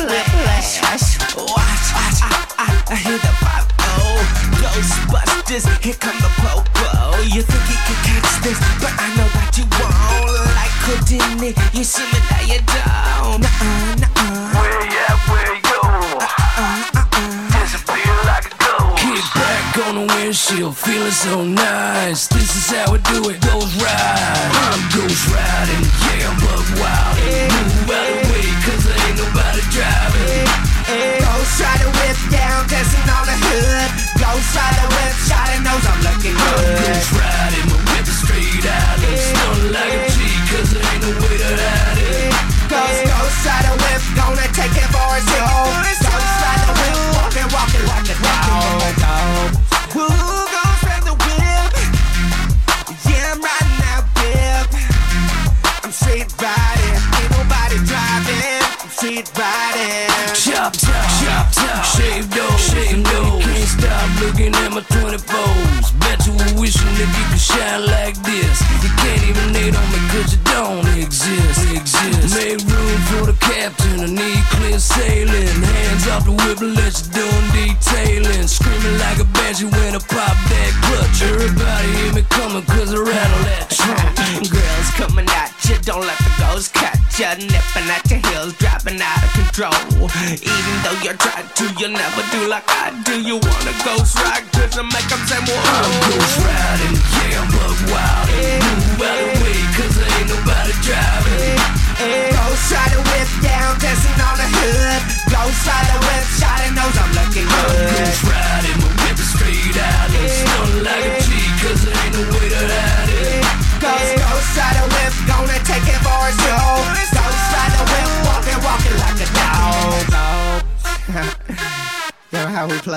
Whiplash. 0.03 0.81
Watch, 0.83 1.87
watch, 1.95 2.19
I, 2.21 2.35
I, 2.59 2.67
I 2.91 2.95
hear 2.95 3.17
the 3.17 3.31
pop. 3.39 3.71
Oh, 3.79 4.19
Ghostbusters, 4.59 5.65
here 5.83 5.95
come 5.95 6.17
the 6.19 6.29
popo. 6.43 7.23
You 7.23 7.41
think 7.41 7.63
you 7.71 7.79
can 7.87 7.97
catch 8.03 8.31
this, 8.43 8.59
but 8.83 8.91
I 8.99 9.07
know 9.15 9.27
that 9.31 9.55
you 9.55 9.65
won't. 9.79 10.35
Like 10.55 10.75
Houdini, 10.83 11.55
you 11.73 11.83
see 11.83 12.05
me 12.11 12.19
now 12.29 12.43
you 12.43 12.59
don't. 12.67 13.41
Nuh-uh, 13.41 13.95
nuh-uh. 14.03 14.59
Where 14.59 14.83
you 14.83 14.99
at, 14.99 15.19
where 15.31 15.55
you? 15.55 15.81
Disappear 17.55 18.15
like 18.27 18.51
a 18.51 18.55
ghost. 18.59 18.99
Kick 18.99 19.25
back 19.35 19.77
on 19.87 19.93
the 19.95 20.05
windshield, 20.13 20.75
feeling 20.77 21.11
so 21.11 21.43
nice. 21.43 22.27
This 22.27 22.55
is 22.55 22.67
how 22.75 22.91
we 22.91 22.99
do 22.99 23.29
it, 23.29 23.39
ghost 23.41 23.79
ride. 23.81 24.51
I'm 24.69 24.81
ghost 24.91 25.23
riding, 25.31 25.83
yeah, 26.03 26.29
I'm 26.29 26.37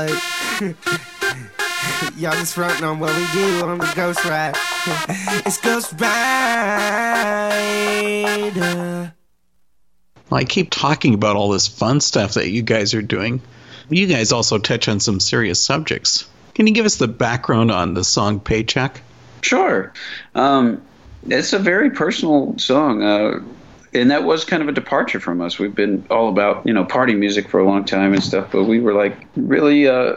how 0.06 0.66
we 0.66 0.72
play? 0.74 0.94
Y'all 2.16 2.32
just 2.32 2.54
frontin' 2.54 2.84
on 2.84 2.98
what 2.98 3.14
we 3.16 3.26
do 3.32 3.64
on 3.64 3.78
the 3.78 3.92
Ghost 3.94 4.24
Ride. 4.24 4.54
it's 5.46 5.58
Ghost 5.58 5.92
Rider. 5.92 6.12
Well, 10.30 10.40
I 10.40 10.44
keep 10.44 10.70
talking 10.70 11.14
about 11.14 11.36
all 11.36 11.50
this 11.50 11.68
fun 11.68 12.00
stuff 12.00 12.34
that 12.34 12.50
you 12.50 12.62
guys 12.62 12.94
are 12.94 13.02
doing. 13.02 13.40
You 13.88 14.06
guys 14.06 14.32
also 14.32 14.58
touch 14.58 14.88
on 14.88 15.00
some 15.00 15.20
serious 15.20 15.60
subjects. 15.60 16.28
Can 16.54 16.66
you 16.66 16.74
give 16.74 16.86
us 16.86 16.96
the 16.96 17.08
background 17.08 17.70
on 17.70 17.94
the 17.94 18.04
song 18.04 18.40
Paycheck? 18.40 19.00
Sure. 19.40 19.92
Um, 20.34 20.82
it's 21.26 21.52
a 21.52 21.58
very 21.58 21.90
personal 21.90 22.58
song. 22.58 23.02
Uh, 23.02 23.40
and 23.94 24.10
that 24.10 24.24
was 24.24 24.44
kind 24.44 24.62
of 24.62 24.68
a 24.68 24.72
departure 24.72 25.20
from 25.20 25.40
us. 25.40 25.58
We've 25.58 25.74
been 25.74 26.06
all 26.10 26.28
about, 26.28 26.66
you 26.66 26.72
know, 26.72 26.84
party 26.84 27.14
music 27.14 27.48
for 27.48 27.60
a 27.60 27.64
long 27.64 27.84
time 27.84 28.12
and 28.12 28.22
stuff, 28.22 28.48
but 28.50 28.64
we 28.64 28.80
were 28.80 28.94
like 28.94 29.16
really 29.36 29.88
uh, 29.88 30.16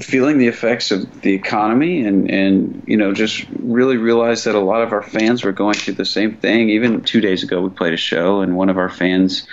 feeling 0.00 0.38
the 0.38 0.48
effects 0.48 0.90
of 0.90 1.20
the 1.20 1.32
economy 1.32 2.04
and, 2.04 2.30
and, 2.30 2.82
you 2.86 2.96
know, 2.96 3.12
just 3.12 3.46
really 3.60 3.96
realized 3.96 4.44
that 4.46 4.54
a 4.54 4.60
lot 4.60 4.82
of 4.82 4.92
our 4.92 5.02
fans 5.02 5.44
were 5.44 5.52
going 5.52 5.74
through 5.74 5.94
the 5.94 6.04
same 6.04 6.36
thing. 6.36 6.70
Even 6.70 7.02
two 7.02 7.20
days 7.20 7.42
ago, 7.42 7.60
we 7.60 7.70
played 7.70 7.92
a 7.92 7.98
show, 7.98 8.40
and 8.40 8.56
one 8.56 8.68
of 8.68 8.76
our 8.76 8.90
fans, 8.90 9.46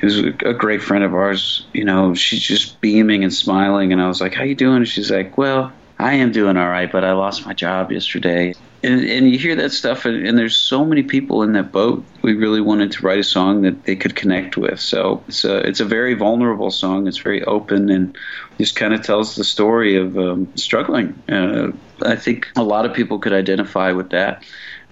who's 0.00 0.18
a 0.18 0.52
great 0.52 0.82
friend 0.82 1.04
of 1.04 1.14
ours, 1.14 1.66
you 1.72 1.84
know, 1.84 2.14
she's 2.14 2.42
just 2.42 2.80
beaming 2.80 3.24
and 3.24 3.32
smiling. 3.32 3.92
And 3.92 4.00
I 4.00 4.08
was 4.08 4.20
like, 4.20 4.34
How 4.34 4.44
you 4.44 4.54
doing? 4.54 4.78
And 4.78 4.88
she's 4.88 5.10
like, 5.10 5.38
Well, 5.38 5.72
I 5.98 6.14
am 6.14 6.32
doing 6.32 6.56
all 6.56 6.68
right, 6.68 6.90
but 6.90 7.04
I 7.04 7.12
lost 7.12 7.46
my 7.46 7.54
job 7.54 7.90
yesterday. 7.90 8.54
And, 8.82 9.04
and 9.04 9.30
you 9.30 9.38
hear 9.38 9.56
that 9.56 9.72
stuff, 9.72 10.04
and, 10.04 10.24
and 10.24 10.38
there's 10.38 10.56
so 10.56 10.84
many 10.84 11.02
people 11.02 11.42
in 11.42 11.52
that 11.54 11.72
boat. 11.72 12.04
We 12.22 12.34
really 12.34 12.60
wanted 12.60 12.92
to 12.92 13.04
write 13.04 13.18
a 13.18 13.24
song 13.24 13.62
that 13.62 13.84
they 13.84 13.96
could 13.96 14.14
connect 14.14 14.56
with. 14.56 14.78
So 14.78 15.24
it's 15.26 15.44
a 15.44 15.56
it's 15.58 15.80
a 15.80 15.84
very 15.84 16.14
vulnerable 16.14 16.70
song. 16.70 17.08
It's 17.08 17.18
very 17.18 17.42
open 17.42 17.90
and 17.90 18.16
just 18.56 18.76
kind 18.76 18.94
of 18.94 19.02
tells 19.02 19.34
the 19.34 19.42
story 19.42 19.96
of 19.96 20.16
um, 20.16 20.52
struggling. 20.56 21.20
Uh, 21.28 21.72
I 22.02 22.14
think 22.14 22.48
a 22.56 22.62
lot 22.62 22.86
of 22.86 22.94
people 22.94 23.18
could 23.18 23.32
identify 23.32 23.90
with 23.90 24.10
that. 24.10 24.44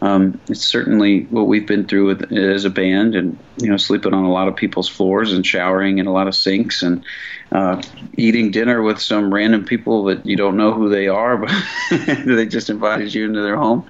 Um, 0.03 0.41
it's 0.49 0.64
certainly 0.64 1.22
what 1.24 1.47
we've 1.47 1.66
been 1.66 1.87
through 1.87 2.07
with, 2.07 2.32
as 2.32 2.64
a 2.64 2.70
band, 2.70 3.14
and 3.14 3.39
you 3.57 3.70
know, 3.70 3.76
sleeping 3.76 4.12
on 4.12 4.24
a 4.24 4.32
lot 4.32 4.49
of 4.49 4.57
people's 4.57 4.89
floors 4.89 5.32
and 5.32 5.47
showering 5.47 5.99
in 5.99 6.07
a 6.07 6.12
lot 6.12 6.28
of 6.28 6.34
sinks 6.34 6.82
and 6.82 7.05
uh, 7.53 7.80
eating 8.16 8.51
dinner 8.51 8.82
with 8.82 9.01
some 9.01 9.32
random 9.32 9.64
people 9.64 10.05
that 10.05 10.26
you 10.26 10.36
don't 10.36 10.57
know 10.57 10.72
who 10.72 10.88
they 10.88 11.09
are, 11.09 11.36
but 11.36 11.53
they 12.26 12.47
just 12.47 12.70
invited 12.70 13.14
you 13.14 13.24
into 13.24 13.42
their 13.42 13.57
home. 13.57 13.88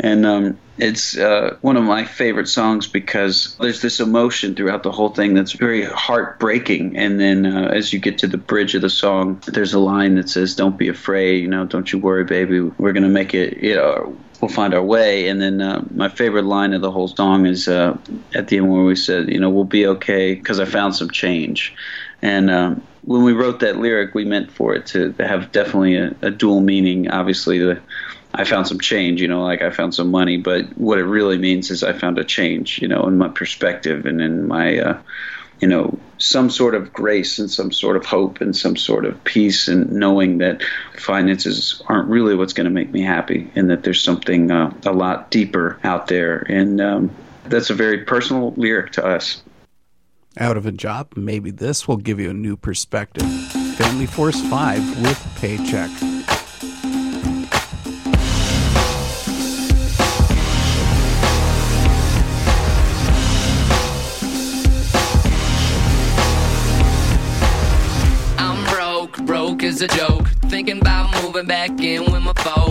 And 0.00 0.26
um, 0.26 0.58
it's 0.78 1.16
uh, 1.16 1.56
one 1.60 1.76
of 1.76 1.84
my 1.84 2.04
favorite 2.04 2.48
songs 2.48 2.86
because 2.86 3.56
there's 3.60 3.82
this 3.82 4.00
emotion 4.00 4.54
throughout 4.54 4.82
the 4.82 4.90
whole 4.90 5.10
thing 5.10 5.34
that's 5.34 5.52
very 5.52 5.84
heartbreaking. 5.84 6.96
And 6.96 7.20
then 7.20 7.46
uh, 7.46 7.68
as 7.68 7.92
you 7.92 7.98
get 7.98 8.18
to 8.18 8.26
the 8.26 8.38
bridge 8.38 8.74
of 8.74 8.82
the 8.82 8.90
song, 8.90 9.40
there's 9.46 9.74
a 9.74 9.78
line 9.78 10.16
that 10.16 10.28
says, 10.28 10.56
"Don't 10.56 10.76
be 10.76 10.88
afraid, 10.88 11.42
you 11.42 11.48
know, 11.48 11.66
don't 11.66 11.92
you 11.92 11.98
worry, 11.98 12.24
baby. 12.24 12.60
We're 12.60 12.92
gonna 12.92 13.08
make 13.08 13.34
it. 13.34 13.58
You 13.58 13.76
know, 13.76 14.16
we'll 14.40 14.48
find 14.48 14.74
our 14.74 14.82
way." 14.82 15.28
And 15.28 15.40
then 15.40 15.60
uh, 15.60 15.84
my 15.94 16.08
favorite 16.08 16.46
line 16.46 16.72
of 16.72 16.80
the 16.80 16.90
whole 16.90 17.08
song 17.08 17.46
is 17.46 17.68
uh, 17.68 17.96
at 18.34 18.48
the 18.48 18.56
end 18.56 18.72
where 18.72 18.82
we 18.82 18.96
said, 18.96 19.28
"You 19.28 19.38
know, 19.38 19.50
we'll 19.50 19.64
be 19.64 19.86
okay 19.86 20.34
because 20.34 20.58
I 20.58 20.64
found 20.64 20.96
some 20.96 21.10
change." 21.10 21.74
And 22.22 22.50
um, 22.50 22.82
when 23.02 23.24
we 23.24 23.32
wrote 23.32 23.60
that 23.60 23.76
lyric, 23.76 24.14
we 24.14 24.24
meant 24.24 24.50
for 24.50 24.74
it 24.74 24.86
to 24.86 25.12
have 25.18 25.52
definitely 25.52 25.96
a, 25.96 26.14
a 26.22 26.30
dual 26.30 26.60
meaning. 26.60 27.10
Obviously, 27.10 27.58
the 27.58 27.80
I 28.34 28.44
found 28.44 28.66
some 28.66 28.80
change, 28.80 29.20
you 29.20 29.28
know, 29.28 29.42
like 29.42 29.60
I 29.60 29.70
found 29.70 29.94
some 29.94 30.10
money, 30.10 30.38
but 30.38 30.64
what 30.78 30.98
it 30.98 31.04
really 31.04 31.36
means 31.36 31.70
is 31.70 31.82
I 31.82 31.92
found 31.92 32.18
a 32.18 32.24
change, 32.24 32.80
you 32.80 32.88
know, 32.88 33.06
in 33.06 33.18
my 33.18 33.28
perspective 33.28 34.06
and 34.06 34.22
in 34.22 34.48
my, 34.48 34.78
uh, 34.78 34.98
you 35.60 35.68
know, 35.68 35.98
some 36.16 36.48
sort 36.48 36.74
of 36.74 36.92
grace 36.92 37.38
and 37.38 37.50
some 37.50 37.72
sort 37.72 37.96
of 37.96 38.06
hope 38.06 38.40
and 38.40 38.56
some 38.56 38.76
sort 38.76 39.04
of 39.04 39.22
peace 39.24 39.68
and 39.68 39.92
knowing 39.92 40.38
that 40.38 40.62
finances 40.96 41.82
aren't 41.88 42.08
really 42.08 42.34
what's 42.34 42.54
going 42.54 42.64
to 42.64 42.70
make 42.70 42.90
me 42.90 43.02
happy 43.02 43.50
and 43.54 43.68
that 43.68 43.82
there's 43.82 44.02
something 44.02 44.50
uh, 44.50 44.72
a 44.86 44.92
lot 44.92 45.30
deeper 45.30 45.78
out 45.84 46.06
there. 46.06 46.38
And 46.48 46.80
um, 46.80 47.10
that's 47.44 47.68
a 47.68 47.74
very 47.74 47.98
personal 48.04 48.52
lyric 48.56 48.92
to 48.92 49.04
us. 49.04 49.42
Out 50.38 50.56
of 50.56 50.64
a 50.64 50.72
job? 50.72 51.12
Maybe 51.14 51.50
this 51.50 51.86
will 51.86 51.98
give 51.98 52.18
you 52.18 52.30
a 52.30 52.34
new 52.34 52.56
perspective. 52.56 53.26
Family 53.76 54.06
Force 54.06 54.40
5 54.48 55.02
with 55.02 55.36
Paycheck. 55.36 55.90
I'm 68.38 68.64
broke, 68.70 69.18
broke 69.26 69.62
is 69.62 69.82
a 69.82 69.88
joke. 69.88 70.28
Thinking 70.46 70.80
about 70.80 71.22
moving 71.22 71.46
back 71.46 71.78
in 71.78 72.10
with 72.10 72.22
my 72.22 72.32
folks. 72.32 72.61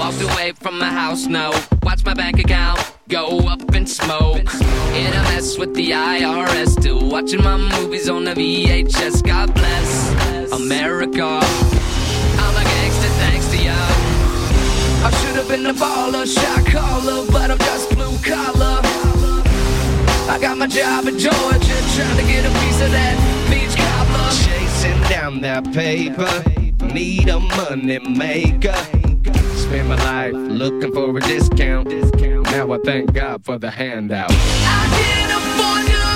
Walked 0.00 0.22
away 0.22 0.52
from 0.52 0.78
my 0.78 0.88
house, 0.88 1.26
no. 1.26 1.52
Watch 1.82 2.06
my 2.06 2.14
bank 2.14 2.38
account 2.38 2.80
go 3.10 3.40
up 3.40 3.74
in 3.74 3.86
smoke. 3.86 4.50
In 4.94 5.12
a 5.12 5.22
mess 5.28 5.58
with 5.58 5.74
the 5.74 5.90
IRS, 5.90 6.68
still 6.68 7.06
watching 7.06 7.42
my 7.42 7.58
movies 7.58 8.08
on 8.08 8.24
the 8.24 8.32
VHS. 8.32 9.22
God 9.22 9.52
bless 9.52 10.52
America. 10.52 11.40
I'm 12.42 12.56
a 12.56 12.64
gangster 12.64 13.12
thanks 13.20 13.46
to 13.50 13.58
y'all. 13.58 15.04
I 15.04 15.10
should 15.20 15.36
have 15.36 15.48
been 15.48 15.66
a 15.66 15.74
baller, 15.74 16.24
shot 16.24 16.64
caller, 16.66 17.26
but 17.30 17.50
I'm 17.50 17.58
just 17.58 17.90
blue 17.90 18.16
collar. 18.24 18.80
I 20.30 20.38
got 20.40 20.56
my 20.56 20.66
job 20.66 21.08
in 21.08 21.18
Georgia, 21.18 21.78
trying 21.94 22.16
to 22.16 22.22
get 22.22 22.46
a 22.46 22.52
piece 22.60 22.80
of 22.80 22.90
that 22.92 23.16
beach 23.50 23.76
cobbler. 23.76 24.30
Chasing 24.46 25.02
down 25.10 25.42
that 25.42 25.70
paper, 25.74 26.42
need 26.94 27.28
a 27.28 27.38
money 27.38 27.98
maker. 27.98 28.99
Spend 29.70 29.88
my 29.88 29.94
life 29.94 30.34
looking 30.34 30.92
for 30.92 31.16
a 31.16 31.20
discount. 31.20 31.88
Now 32.50 32.72
I 32.72 32.78
thank 32.84 33.12
God 33.12 33.44
for 33.44 33.56
the 33.56 33.70
handout. 33.70 34.32
I 34.32 34.34
can't 34.98 35.30
afford 35.30 35.86
to 35.86 36.09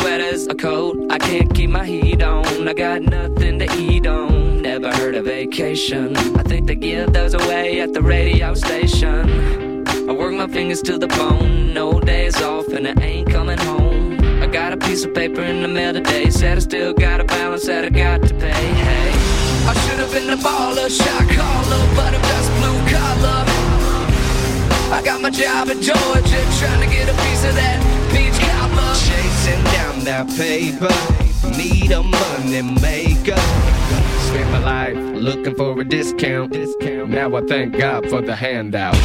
sweaters, 0.00 0.46
a 0.46 0.54
coat, 0.54 0.98
I 1.10 1.18
can't 1.18 1.52
keep 1.54 1.70
my 1.70 1.84
heat 1.84 2.22
on. 2.22 2.66
I 2.66 2.72
got 2.72 3.02
nothing 3.02 3.58
to 3.58 3.66
eat 3.78 4.06
on. 4.06 4.62
Never 4.62 4.92
heard 4.94 5.14
of 5.14 5.26
vacation. 5.26 6.16
I 6.16 6.42
think 6.42 6.66
they 6.66 6.74
give 6.74 7.12
those 7.12 7.34
away 7.34 7.80
at 7.80 7.92
the 7.92 8.02
radio 8.02 8.54
station. 8.54 9.86
I 10.08 10.12
work 10.12 10.34
my 10.34 10.46
fingers 10.46 10.82
to 10.82 10.98
the 10.98 11.08
bone, 11.08 11.74
no 11.74 12.00
days 12.00 12.40
off, 12.40 12.68
and 12.68 12.88
I 12.88 12.94
ain't 13.02 13.30
coming 13.30 13.58
home. 13.58 14.18
I 14.42 14.46
got 14.46 14.72
a 14.72 14.76
piece 14.76 15.04
of 15.04 15.14
paper 15.14 15.42
in 15.42 15.62
the 15.62 15.68
mail 15.68 15.92
today, 15.92 16.30
said 16.30 16.56
I 16.56 16.60
still 16.60 16.94
got 16.94 17.20
a 17.20 17.24
balance 17.24 17.66
that 17.66 17.84
I 17.84 17.90
got 17.90 18.22
to 18.22 18.34
pay. 18.34 18.66
Hey, 18.86 19.12
I 19.66 19.74
should 19.82 19.98
have 19.98 20.12
been 20.12 20.30
a 20.30 20.36
baller, 20.36 20.88
shot 20.88 21.26
caller, 21.36 21.82
but 21.94 22.14
I'm 22.14 22.22
just 22.32 22.50
blue 22.58 22.80
collar. 22.94 23.44
I 24.96 25.02
got 25.04 25.20
my 25.20 25.30
job 25.30 25.68
in 25.68 25.80
Georgia, 25.82 26.40
trying 26.58 26.80
to 26.80 26.90
get 26.94 27.08
a 27.08 27.16
piece 27.22 27.44
of 27.44 27.54
that. 27.54 27.99
Chasing 29.40 29.64
down 29.64 30.04
that 30.04 30.28
paper, 30.36 30.92
need 31.56 31.92
a 31.92 32.02
money 32.02 32.60
maker. 32.82 33.40
Spend 34.28 34.52
my 34.52 34.58
life 34.58 34.96
looking 35.14 35.54
for 35.54 35.80
a 35.80 35.84
discount. 35.84 36.54
Now 37.08 37.34
I 37.34 37.40
thank 37.46 37.78
God 37.78 38.06
for 38.10 38.20
the 38.20 38.36
handout. 38.36 38.96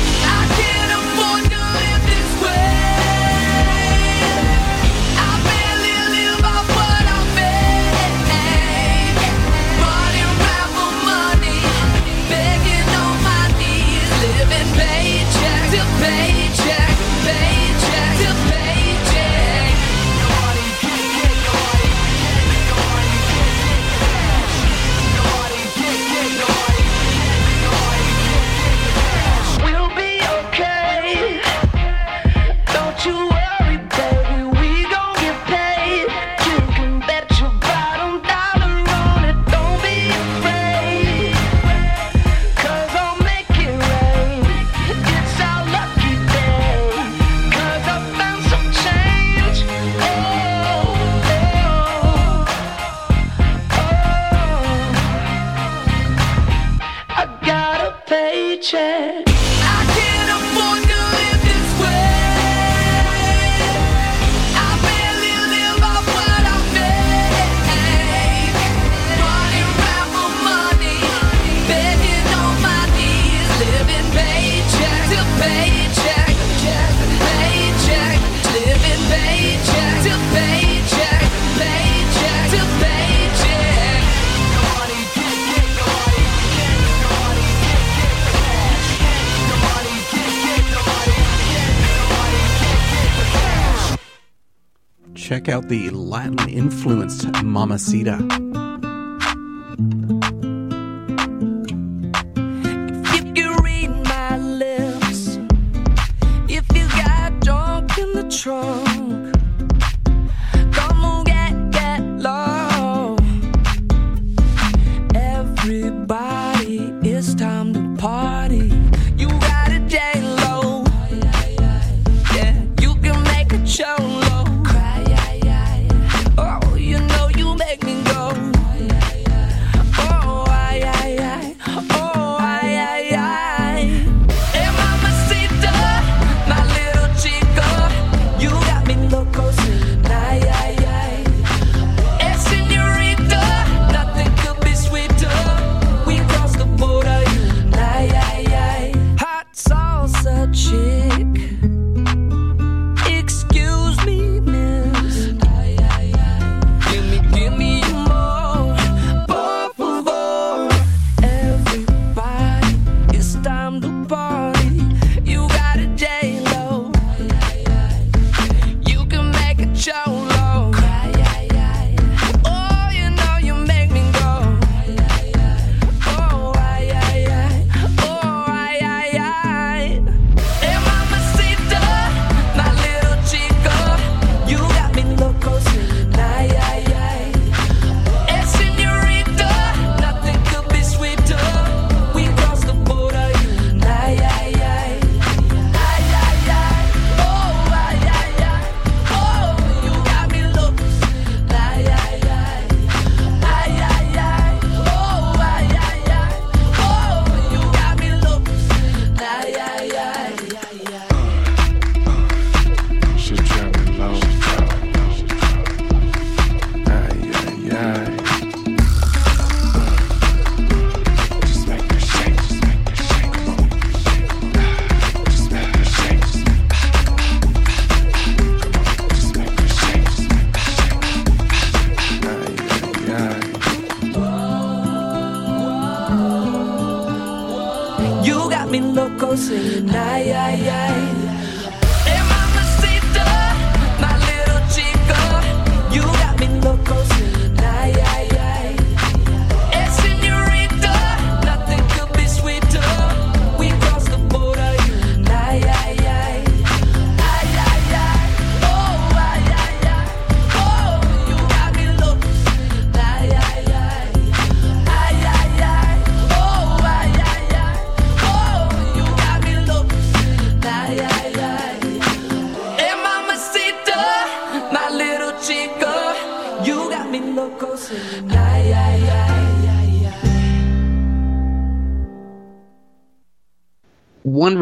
The 95.67 95.89
Latin 95.89 96.47
influenced 96.47 97.25
Mamacita. 97.43 98.44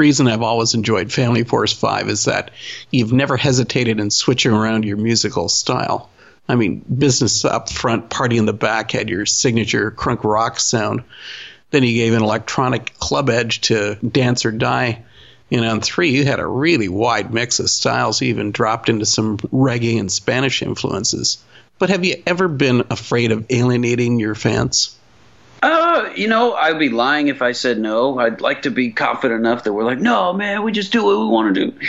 Reason 0.04 0.28
I've 0.28 0.42
always 0.42 0.74
enjoyed 0.74 1.14
Family 1.14 1.46
Force 1.46 1.72
5 1.72 2.10
is 2.10 2.26
that 2.26 2.52
you've 2.92 3.14
never 3.14 3.38
hesitated 3.38 4.02
in 4.02 4.12
switching 4.12 4.52
around 4.52 4.84
your 4.84 4.98
musical 4.98 5.48
style. 5.48 6.10
I 6.46 6.56
mean, 6.56 6.80
business 6.80 7.46
up 7.46 7.70
front, 7.70 8.10
party 8.10 8.38
in 8.38 8.46
the 8.46 8.52
back 8.52 8.92
had 8.92 9.10
your 9.10 9.26
signature 9.26 9.92
crunk 9.92 10.26
rock 10.26 10.60
sound. 10.60 11.06
Then 11.72 11.84
you 11.84 11.94
gave 11.94 12.14
an 12.14 12.22
electronic 12.22 13.00
club 13.00 13.30
edge 13.30 13.62
to 13.62 13.96
Dance 13.96 14.46
or 14.46 14.52
Die. 14.52 15.02
And 15.50 15.66
on 15.66 15.80
three, 15.80 16.10
you 16.10 16.26
had 16.26 16.42
a 16.42 16.46
really 16.46 16.90
wide 16.90 17.34
mix 17.34 17.62
of 17.62 17.70
styles, 17.70 18.22
you 18.22 18.28
even 18.28 18.52
dropped 18.52 18.90
into 18.90 19.06
some 19.06 19.38
reggae 19.38 20.02
and 20.02 20.12
Spanish 20.12 20.62
influences. 20.62 21.38
But 21.80 21.92
have 21.92 22.04
you 22.04 22.22
ever 22.28 22.50
been 22.50 22.84
afraid 22.90 23.32
of 23.32 23.46
alienating 23.50 24.20
your 24.20 24.36
fans? 24.36 24.98
You 26.16 26.28
know, 26.28 26.54
I'd 26.54 26.80
be 26.80 26.90
lying 26.90 27.28
if 27.28 27.42
I 27.42 27.52
said 27.52 27.80
no. 27.80 28.20
I'd 28.20 28.42
like 28.42 28.64
to 28.64 28.72
be 28.72 28.92
confident 28.92 29.40
enough 29.40 29.64
that 29.64 29.74
we're 29.74 29.84
like, 29.84 30.00
no, 30.00 30.34
man, 30.34 30.64
we 30.64 30.72
just 30.72 30.92
do 30.92 31.04
what 31.04 31.18
we 31.18 31.26
want 31.26 31.56
to 31.56 31.66
do. 31.66 31.80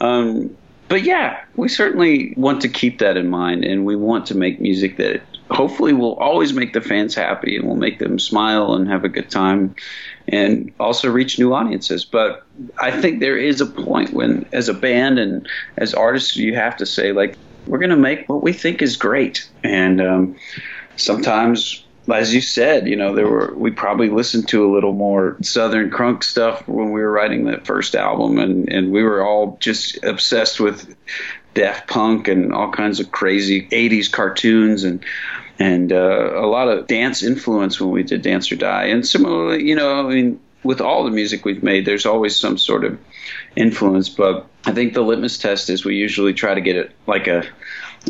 Um, 0.00 0.56
but 0.88 1.02
yeah, 1.02 1.44
we 1.56 1.68
certainly 1.68 2.34
want 2.36 2.60
to 2.62 2.68
keep 2.68 2.98
that 3.00 3.16
in 3.16 3.28
mind, 3.28 3.64
and 3.64 3.84
we 3.84 3.96
want 3.96 4.26
to 4.26 4.36
make 4.36 4.60
music 4.60 4.96
that 4.98 5.22
hopefully 5.50 5.92
will 5.92 6.14
always 6.16 6.52
make 6.52 6.72
the 6.72 6.80
fans 6.80 7.14
happy 7.14 7.56
and 7.56 7.66
will 7.66 7.76
make 7.76 7.98
them 7.98 8.18
smile 8.18 8.74
and 8.74 8.88
have 8.88 9.04
a 9.04 9.08
good 9.08 9.30
time, 9.30 9.74
and 10.28 10.72
also 10.78 11.10
reach 11.10 11.38
new 11.38 11.52
audiences. 11.54 12.04
But 12.04 12.44
I 12.80 12.90
think 13.00 13.20
there 13.20 13.38
is 13.38 13.60
a 13.60 13.66
point 13.66 14.12
when, 14.12 14.46
as 14.52 14.68
a 14.68 14.74
band 14.74 15.18
and 15.18 15.48
as 15.76 15.94
artists, 15.94 16.36
you 16.36 16.54
have 16.54 16.76
to 16.78 16.86
say 16.86 17.12
like, 17.12 17.36
we're 17.66 17.78
going 17.78 17.90
to 17.90 17.96
make 17.96 18.28
what 18.28 18.42
we 18.42 18.52
think 18.52 18.82
is 18.82 18.96
great, 18.96 19.48
and 19.64 20.00
um, 20.00 20.36
sometimes 20.96 21.85
as 22.12 22.34
you 22.34 22.40
said, 22.40 22.86
you 22.86 22.96
know, 22.96 23.14
there 23.14 23.28
were 23.28 23.52
we 23.54 23.70
probably 23.70 24.08
listened 24.08 24.48
to 24.48 24.64
a 24.64 24.72
little 24.72 24.92
more 24.92 25.36
southern 25.42 25.90
crunk 25.90 26.22
stuff 26.22 26.66
when 26.68 26.92
we 26.92 27.00
were 27.00 27.10
writing 27.10 27.44
that 27.44 27.66
first 27.66 27.94
album, 27.94 28.38
and 28.38 28.68
and 28.68 28.92
we 28.92 29.02
were 29.02 29.24
all 29.24 29.56
just 29.60 30.02
obsessed 30.04 30.60
with 30.60 30.94
Daft 31.54 31.88
Punk 31.88 32.28
and 32.28 32.52
all 32.52 32.70
kinds 32.70 33.00
of 33.00 33.10
crazy 33.10 33.66
'80s 33.68 34.10
cartoons 34.10 34.84
and 34.84 35.04
and 35.58 35.92
uh, 35.92 36.32
a 36.34 36.46
lot 36.46 36.68
of 36.68 36.86
dance 36.86 37.22
influence 37.22 37.80
when 37.80 37.90
we 37.90 38.02
did 38.02 38.22
Dance 38.22 38.52
or 38.52 38.56
Die. 38.56 38.84
And 38.84 39.06
similarly, 39.06 39.64
you 39.64 39.74
know, 39.74 39.98
I 39.98 40.02
mean, 40.02 40.38
with 40.62 40.80
all 40.80 41.04
the 41.04 41.10
music 41.10 41.44
we've 41.44 41.62
made, 41.62 41.86
there's 41.86 42.06
always 42.06 42.36
some 42.36 42.58
sort 42.58 42.84
of 42.84 42.98
influence. 43.56 44.08
But 44.08 44.46
I 44.64 44.72
think 44.72 44.94
the 44.94 45.02
litmus 45.02 45.38
test 45.38 45.70
is 45.70 45.84
we 45.84 45.96
usually 45.96 46.34
try 46.34 46.54
to 46.54 46.60
get 46.60 46.76
it 46.76 46.92
like 47.06 47.26
a 47.26 47.44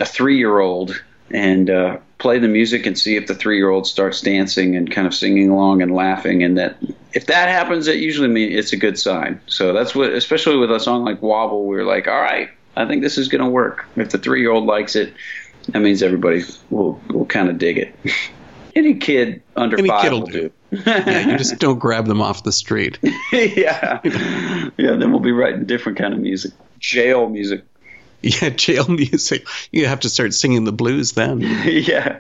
a 0.01 0.05
three 0.05 0.37
year 0.37 0.59
old 0.59 1.03
and 1.31 1.71
uh, 1.71 1.99
play 2.19 2.39
the 2.39 2.49
music 2.49 2.87
and 2.87 2.99
see 2.99 3.17
if 3.17 3.27
the 3.27 3.35
three 3.35 3.57
year 3.59 3.69
old 3.69 3.87
starts 3.87 4.21
dancing 4.21 4.75
and 4.77 4.91
kind 4.91 5.07
of 5.07 5.15
singing 5.15 5.51
along 5.51 5.83
and 5.83 5.95
laughing. 5.95 6.43
And 6.43 6.57
that 6.59 6.77
if 7.13 7.27
that 7.27 7.49
happens, 7.49 7.87
it 7.87 7.97
usually 7.97 8.29
means 8.29 8.55
it's 8.55 8.73
a 8.73 8.77
good 8.77 8.99
sign. 8.99 9.41
So 9.47 9.73
that's 9.73 9.95
what, 9.95 10.13
especially 10.13 10.57
with 10.57 10.71
a 10.71 10.81
song 10.81 11.05
like 11.05 11.21
Wobble, 11.23 11.67
we 11.67 11.77
are 11.77 11.85
like, 11.85 12.09
all 12.09 12.21
right, 12.21 12.49
I 12.77 12.87
think 12.87 13.03
this 13.03 13.19
is 13.19 13.29
going 13.29 13.45
to 13.45 13.51
work. 13.51 13.87
If 13.97 14.11
the 14.11 14.19
three 14.19 14.41
year 14.41 14.51
old 14.51 14.65
likes 14.65 14.97
it, 14.97 15.13
that 15.69 15.81
means 15.81 16.03
everybody 16.03 16.43
will 16.71 17.01
will 17.09 17.27
kind 17.27 17.49
of 17.49 17.59
dig 17.59 17.79
it. 17.79 17.95
Any 18.77 18.95
kid 18.95 19.43
under 19.57 19.79
Any 19.79 19.89
five 19.89 20.03
kid 20.03 20.13
will 20.13 20.21
will 20.21 20.27
do. 20.27 20.41
do. 20.49 20.53
Yeah, 20.87 21.31
you 21.31 21.39
just 21.39 21.59
don't 21.59 21.79
grab 21.79 22.07
them 22.07 22.21
off 22.21 22.43
the 22.43 22.53
street. 22.53 22.99
yeah, 23.33 24.01
yeah. 24.05 24.71
Then 24.77 25.11
we'll 25.11 25.21
be 25.21 25.33
writing 25.33 25.65
different 25.65 25.97
kind 25.97 26.13
of 26.13 26.21
music, 26.21 26.53
jail 26.79 27.29
music. 27.31 27.65
Yeah, 28.43 28.49
jail 28.51 28.89
music. 28.89 29.47
You 29.71 29.87
have 29.87 30.01
to 30.01 30.09
start 30.09 30.35
singing 30.35 30.65
the 30.65 30.73
blues 30.73 31.13
then. 31.13 31.41
yeah. 31.65 32.19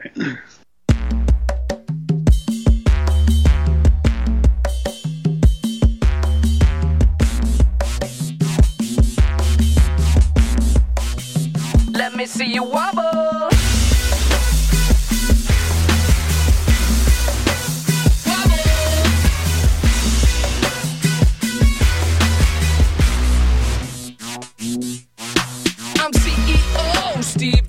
Let 11.93 12.15
me 12.15 12.27
see 12.27 12.53
you 12.53 12.63
wobble. 12.63 13.16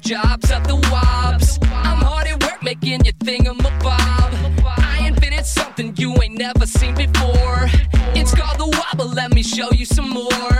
Jobs 0.08 0.49
of 0.51 0.66
the 0.66 0.76
Wobs. 0.89 1.60
I'm 1.64 1.97
hard 1.97 2.28
at 2.28 2.41
work 2.41 2.64
making 2.64 3.03
your 3.03 3.14
thingamabob. 3.16 4.64
I 4.66 5.05
invented 5.05 5.45
something 5.45 5.93
you 5.97 6.16
ain't 6.24 6.38
never 6.38 6.66
seen 6.66 6.95
before. 6.95 7.68
It's 8.16 8.34
called 8.34 8.58
the 8.58 8.68
wobble, 8.68 9.12
let 9.14 9.34
me 9.34 9.43
show 9.43 9.70
you 9.72 9.84
some 9.84 10.08
more. 10.08 10.57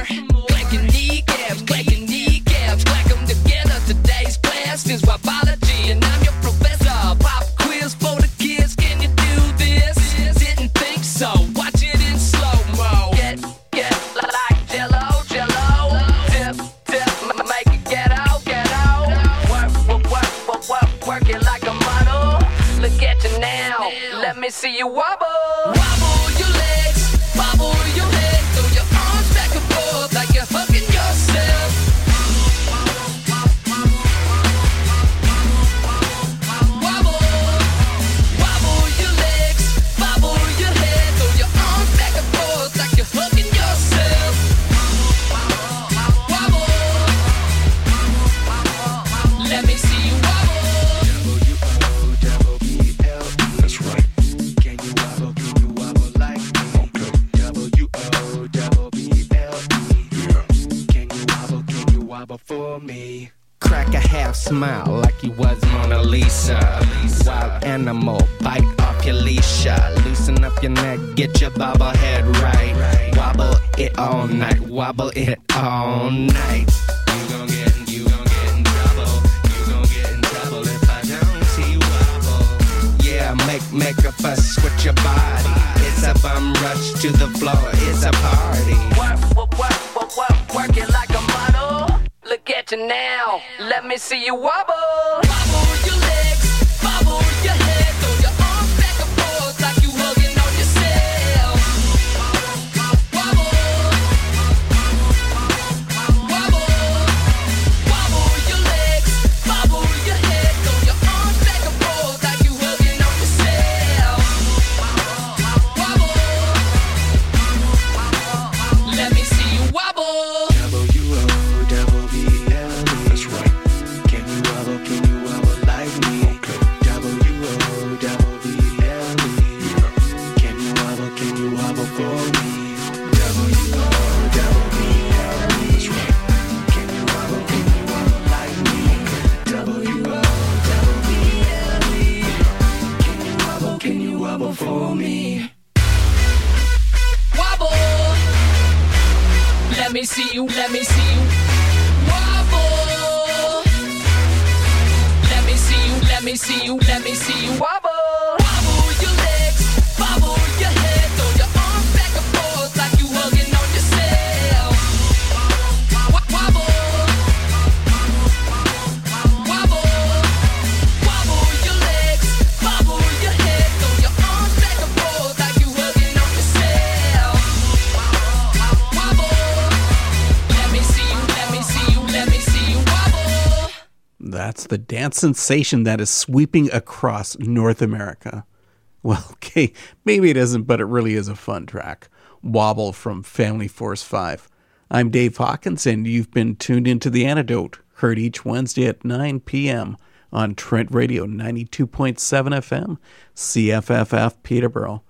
Sensation 185.14 185.84
that 185.84 186.02
is 186.02 186.10
sweeping 186.10 186.72
across 186.72 187.38
North 187.40 187.82
America. 187.82 188.46
Well, 189.04 189.26
okay, 189.34 189.72
maybe 190.04 190.32
it 190.32 190.36
isn't, 190.36 190.64
but 190.64 190.82
it 190.82 190.86
really 190.86 191.14
is 191.14 191.30
a 191.30 191.36
fun 191.36 191.66
track. 191.66 192.10
Wobble 192.44 192.92
from 192.92 193.24
Family 193.24 193.70
Force 193.70 194.04
5. 194.04 194.50
I'm 194.92 195.12
Dave 195.12 195.38
Hawkins, 195.38 195.86
and 195.86 196.06
you've 196.06 196.32
been 196.32 196.58
tuned 196.58 196.88
into 196.90 197.10
The 197.10 197.26
Antidote, 197.26 197.80
heard 197.94 198.20
each 198.20 198.44
Wednesday 198.44 198.86
at 198.86 199.06
9 199.06 199.42
p.m. 199.42 199.98
on 200.34 200.56
Trent 200.56 200.94
Radio 200.94 201.26
92.7 201.26 202.18
FM, 202.18 202.98
CFFF 203.36 204.36
Peterborough. 204.44 205.04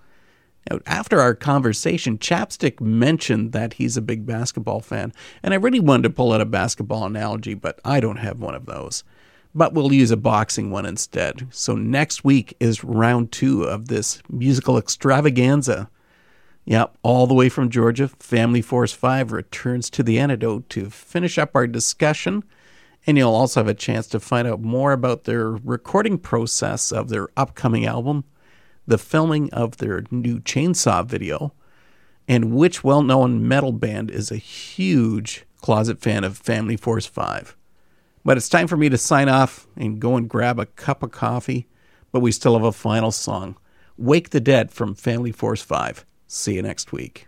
Now, 0.70 0.80
after 0.86 1.20
our 1.20 1.34
conversation, 1.34 2.18
Chap 2.18 2.52
Stique 2.52 2.80
mentioned 2.80 3.52
that 3.52 3.74
he's 3.74 3.96
a 3.96 4.02
big 4.02 4.26
basketball 4.26 4.80
fan, 4.80 5.12
and 5.42 5.54
I 5.54 5.56
really 5.56 5.80
wanted 5.80 6.04
to 6.04 6.10
pull 6.10 6.32
out 6.32 6.40
a 6.40 6.46
basketball 6.46 7.04
analogy, 7.04 7.54
but 7.54 7.80
I 7.84 8.00
don't 8.00 8.18
have 8.18 8.40
one 8.40 8.54
of 8.54 8.66
those. 8.66 9.02
But 9.54 9.72
we'll 9.72 9.92
use 9.92 10.10
a 10.10 10.16
boxing 10.16 10.70
one 10.70 10.86
instead. 10.86 11.48
So 11.50 11.74
next 11.74 12.24
week 12.24 12.56
is 12.60 12.84
round 12.84 13.32
two 13.32 13.64
of 13.64 13.88
this 13.88 14.22
musical 14.28 14.78
extravaganza. 14.78 15.90
Yep, 16.64 16.98
all 17.02 17.26
the 17.26 17.34
way 17.34 17.48
from 17.48 17.70
Georgia, 17.70 18.08
Family 18.08 18.60
Force 18.60 18.92
5 18.92 19.32
returns 19.32 19.88
to 19.90 20.02
the 20.02 20.18
antidote 20.18 20.68
to 20.70 20.90
finish 20.90 21.38
up 21.38 21.56
our 21.56 21.66
discussion. 21.66 22.44
And 23.06 23.16
you'll 23.16 23.34
also 23.34 23.60
have 23.60 23.68
a 23.68 23.74
chance 23.74 24.06
to 24.08 24.20
find 24.20 24.46
out 24.46 24.60
more 24.60 24.92
about 24.92 25.24
their 25.24 25.50
recording 25.50 26.18
process 26.18 26.92
of 26.92 27.08
their 27.08 27.28
upcoming 27.38 27.86
album, 27.86 28.24
the 28.86 28.98
filming 28.98 29.50
of 29.52 29.78
their 29.78 30.04
new 30.10 30.40
chainsaw 30.40 31.06
video, 31.06 31.54
and 32.28 32.52
which 32.52 32.84
well 32.84 33.02
known 33.02 33.48
metal 33.48 33.72
band 33.72 34.10
is 34.10 34.30
a 34.30 34.36
huge 34.36 35.46
closet 35.62 36.00
fan 36.00 36.22
of 36.22 36.36
Family 36.36 36.76
Force 36.76 37.06
5. 37.06 37.56
But 38.28 38.36
it's 38.36 38.50
time 38.50 38.66
for 38.66 38.76
me 38.76 38.90
to 38.90 38.98
sign 38.98 39.30
off 39.30 39.66
and 39.74 39.98
go 39.98 40.14
and 40.14 40.28
grab 40.28 40.58
a 40.58 40.66
cup 40.66 41.02
of 41.02 41.10
coffee. 41.10 41.66
But 42.12 42.20
we 42.20 42.30
still 42.30 42.52
have 42.58 42.62
a 42.62 42.72
final 42.72 43.10
song 43.10 43.56
Wake 43.96 44.28
the 44.28 44.38
Dead 44.38 44.70
from 44.70 44.94
Family 44.94 45.32
Force 45.32 45.62
5. 45.62 46.04
See 46.26 46.56
you 46.56 46.60
next 46.60 46.92
week. 46.92 47.27